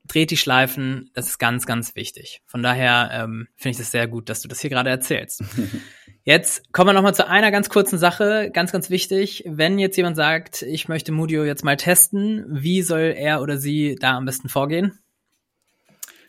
dreht 0.07 0.31
die 0.31 0.39
Schleifen, 0.39 1.11
das 1.13 1.29
ist 1.29 1.39
ganz, 1.39 1.67
ganz 1.67 1.95
wichtig. 1.95 2.41
Von 2.47 2.63
daher 2.63 3.11
ähm, 3.13 3.49
finde 3.57 3.73
ich 3.73 3.77
das 3.77 3.91
sehr 3.91 4.09
gut, 4.09 4.31
dass 4.31 4.41
du 4.41 4.49
das 4.49 4.61
hier 4.61 4.71
gerade 4.71 4.89
erzählst. 4.91 5.45
Jetzt 6.25 6.73
kommen 6.73 6.89
wir 6.89 6.95
nochmal 6.95 7.15
zu 7.15 7.29
einer 7.29 7.51
ganz 7.51 7.69
kurzen 7.69 7.99
Sache, 7.99 8.51
ganz, 8.53 8.73
ganz 8.73 8.91
wichtig. 8.91 9.45
Wenn 9.47 9.79
jetzt 9.79 9.97
jemand 9.97 10.15
sagt, 10.17 10.61
ich 10.61 10.87
möchte 10.87 11.11
Mudio 11.11 11.43
jetzt 11.43 11.65
mal 11.65 11.79
testen, 11.79 12.45
wie 12.51 12.83
soll 12.83 13.15
er 13.17 13.41
oder 13.41 13.57
sie 13.57 13.97
da 13.99 14.15
am 14.15 14.27
besten 14.27 14.51
vorgehen? 14.51 14.99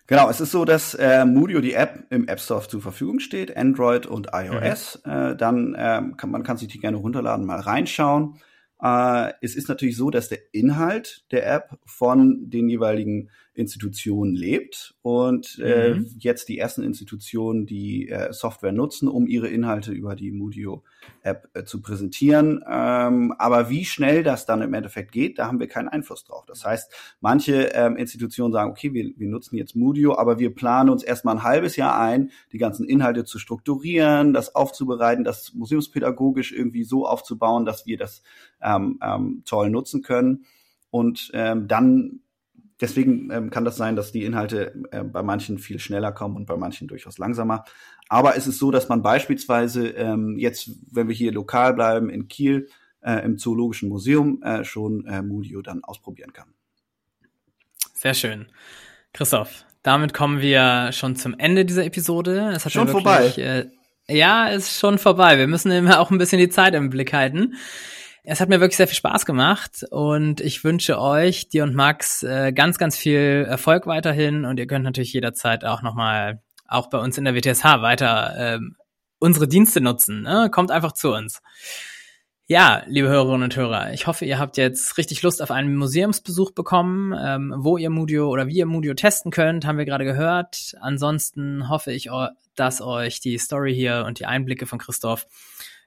Genau, 0.09 0.27
es 0.27 0.41
ist 0.41 0.51
so, 0.51 0.65
dass 0.65 0.95
äh, 0.95 1.23
Moodio 1.23 1.61
die 1.61 1.75
App 1.75 2.07
im 2.09 2.27
App 2.27 2.39
Store 2.39 2.67
zur 2.67 2.81
Verfügung 2.81 3.19
steht, 3.19 3.55
Android 3.55 4.07
und 4.07 4.29
iOS. 4.33 5.03
Mhm. 5.05 5.11
Äh, 5.11 5.35
dann 5.35 5.75
äh, 5.75 6.01
kann 6.17 6.31
man 6.31 6.41
kann 6.41 6.57
sich 6.57 6.67
die 6.67 6.79
gerne 6.79 6.97
runterladen, 6.97 7.45
mal 7.45 7.59
reinschauen. 7.59 8.39
Äh, 8.81 9.33
es 9.41 9.55
ist 9.55 9.69
natürlich 9.69 9.95
so, 9.95 10.09
dass 10.09 10.27
der 10.27 10.39
Inhalt 10.51 11.25
der 11.29 11.47
App 11.53 11.77
von 11.85 12.49
den 12.49 12.69
jeweiligen 12.69 13.29
Institutionen 13.53 14.33
lebt 14.33 14.95
und 15.03 15.59
äh, 15.61 15.93
mhm. 15.93 16.07
jetzt 16.17 16.49
die 16.49 16.57
ersten 16.57 16.81
Institutionen, 16.81 17.67
die 17.67 18.09
äh, 18.09 18.33
Software 18.33 18.71
nutzen, 18.71 19.09
um 19.09 19.27
ihre 19.27 19.49
Inhalte 19.49 19.91
über 19.91 20.15
die 20.15 20.31
Moodio 20.31 20.83
App 21.23 21.49
äh, 21.53 21.63
zu 21.63 21.81
präsentieren. 21.81 22.63
Ähm, 22.67 23.33
aber 23.37 23.69
wie 23.69 23.85
schnell 23.85 24.23
das 24.23 24.45
dann 24.45 24.61
im 24.61 24.73
Endeffekt 24.73 25.11
geht, 25.11 25.39
da 25.39 25.47
haben 25.47 25.59
wir 25.59 25.67
keinen 25.67 25.87
Einfluss 25.87 26.23
drauf. 26.23 26.45
Das 26.45 26.65
heißt, 26.65 26.91
manche 27.21 27.69
ähm, 27.73 27.97
Institutionen 27.97 28.53
sagen, 28.53 28.71
okay, 28.71 28.93
wir, 28.93 29.11
wir 29.17 29.27
nutzen 29.27 29.55
jetzt 29.55 29.75
Moodio, 29.75 30.17
aber 30.17 30.39
wir 30.39 30.53
planen 30.53 30.89
uns 30.89 31.03
erstmal 31.03 31.35
ein 31.35 31.43
halbes 31.43 31.75
Jahr 31.75 31.99
ein, 31.99 32.31
die 32.51 32.57
ganzen 32.57 32.85
Inhalte 32.87 33.25
zu 33.25 33.39
strukturieren, 33.39 34.33
das 34.33 34.55
aufzubereiten, 34.55 35.23
das 35.23 35.53
museumspädagogisch 35.53 36.51
irgendwie 36.51 36.83
so 36.83 37.07
aufzubauen, 37.07 37.65
dass 37.65 37.85
wir 37.85 37.97
das 37.97 38.23
ähm, 38.61 38.99
ähm, 39.01 39.43
toll 39.45 39.69
nutzen 39.69 40.01
können. 40.01 40.45
Und 40.91 41.31
ähm, 41.33 41.67
dann 41.67 42.21
Deswegen 42.81 43.29
ähm, 43.31 43.49
kann 43.49 43.65
das 43.65 43.75
sein, 43.75 43.95
dass 43.95 44.11
die 44.11 44.23
Inhalte 44.23 44.73
äh, 44.91 45.03
bei 45.03 45.21
manchen 45.21 45.57
viel 45.57 45.79
schneller 45.79 46.11
kommen 46.11 46.37
und 46.37 46.45
bei 46.45 46.55
manchen 46.55 46.87
durchaus 46.87 47.17
langsamer. 47.17 47.65
Aber 48.07 48.37
es 48.37 48.47
ist 48.47 48.57
so, 48.57 48.71
dass 48.71 48.87
man 48.87 49.01
beispielsweise 49.01 49.89
ähm, 49.89 50.37
jetzt, 50.37 50.71
wenn 50.91 51.07
wir 51.07 51.15
hier 51.15 51.31
lokal 51.31 51.73
bleiben 51.73 52.09
in 52.09 52.27
Kiel, 52.27 52.67
äh, 53.01 53.23
im 53.25 53.37
Zoologischen 53.37 53.89
Museum 53.89 54.41
äh, 54.43 54.63
schon 54.63 55.05
äh, 55.07 55.21
Moodio 55.21 55.61
dann 55.61 55.83
ausprobieren 55.83 56.33
kann. 56.33 56.53
Sehr 57.93 58.13
schön. 58.13 58.47
Christoph, 59.13 59.65
damit 59.83 60.13
kommen 60.13 60.39
wir 60.41 60.91
schon 60.93 61.15
zum 61.15 61.37
Ende 61.37 61.65
dieser 61.65 61.85
Episode. 61.85 62.51
Es 62.55 62.65
hat 62.65 62.71
schon 62.71 62.87
wirklich, 62.87 63.03
vorbei. 63.03 63.33
Äh, 63.37 63.69
ja, 64.17 64.47
ist 64.47 64.79
schon 64.79 64.97
vorbei. 64.97 65.37
Wir 65.37 65.47
müssen 65.47 65.71
immer 65.71 65.99
auch 65.99 66.11
ein 66.11 66.17
bisschen 66.17 66.39
die 66.39 66.49
Zeit 66.49 66.73
im 66.75 66.89
Blick 66.89 67.13
halten. 67.13 67.55
Es 68.31 68.39
hat 68.39 68.47
mir 68.47 68.59
wirklich 68.59 68.77
sehr 68.77 68.87
viel 68.87 68.95
Spaß 68.95 69.25
gemacht 69.25 69.83
und 69.89 70.39
ich 70.39 70.63
wünsche 70.63 71.01
euch, 71.01 71.49
dir 71.49 71.63
und 71.63 71.73
Max, 71.73 72.21
äh, 72.21 72.51
ganz, 72.53 72.77
ganz 72.77 72.95
viel 72.95 73.47
Erfolg 73.49 73.87
weiterhin 73.87 74.45
und 74.45 74.59
ihr 74.59 74.67
könnt 74.67 74.85
natürlich 74.85 75.13
jederzeit 75.13 75.65
auch 75.65 75.81
nochmal, 75.81 76.39
auch 76.67 76.91
bei 76.91 76.99
uns 76.99 77.17
in 77.17 77.25
der 77.25 77.33
WTSH 77.33 77.81
weiter 77.81 78.35
ähm, 78.37 78.75
unsere 79.17 79.47
Dienste 79.47 79.81
nutzen. 79.81 80.21
Ne? 80.21 80.51
Kommt 80.51 80.69
einfach 80.69 80.91
zu 80.91 81.11
uns. 81.11 81.41
Ja, 82.45 82.83
liebe 82.85 83.07
Hörerinnen 83.07 83.45
und 83.45 83.55
Hörer, 83.55 83.93
ich 83.93 84.05
hoffe, 84.05 84.25
ihr 84.25 84.37
habt 84.37 84.57
jetzt 84.57 84.99
richtig 84.99 85.23
Lust 85.23 85.41
auf 85.41 85.49
einen 85.49 85.75
Museumsbesuch 85.75 86.51
bekommen. 86.51 87.15
Ähm, 87.19 87.55
wo 87.57 87.77
ihr 87.77 87.89
Mudio 87.89 88.29
oder 88.29 88.45
wie 88.45 88.57
ihr 88.57 88.67
Mudio 88.67 88.93
testen 88.93 89.31
könnt, 89.31 89.65
haben 89.65 89.79
wir 89.79 89.85
gerade 89.85 90.05
gehört. 90.05 90.75
Ansonsten 90.81 91.67
hoffe 91.67 91.91
ich, 91.91 92.11
dass 92.55 92.79
euch 92.79 93.21
die 93.21 93.39
Story 93.39 93.73
hier 93.73 94.03
und 94.05 94.19
die 94.19 94.27
Einblicke 94.27 94.67
von 94.67 94.77
Christoph 94.77 95.25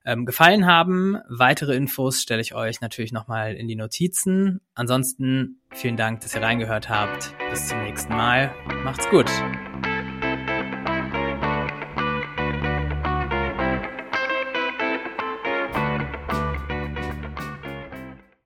ähm, 0.04 0.26
gefallen 0.26 0.66
haben. 0.66 1.18
Weitere 1.28 1.74
Infos 1.74 2.20
stelle 2.20 2.40
ich 2.40 2.54
euch 2.54 2.80
natürlich 2.80 3.12
nochmal 3.12 3.54
in 3.54 3.68
die 3.68 3.76
Notizen. 3.76 4.60
Ansonsten 4.74 5.60
vielen 5.72 5.96
Dank, 5.96 6.20
dass 6.20 6.34
ihr 6.34 6.42
reingehört 6.42 6.88
habt. 6.88 7.34
Bis 7.50 7.68
zum 7.68 7.82
nächsten 7.82 8.14
Mal. 8.14 8.52
Macht's 8.84 9.08
gut. 9.10 9.30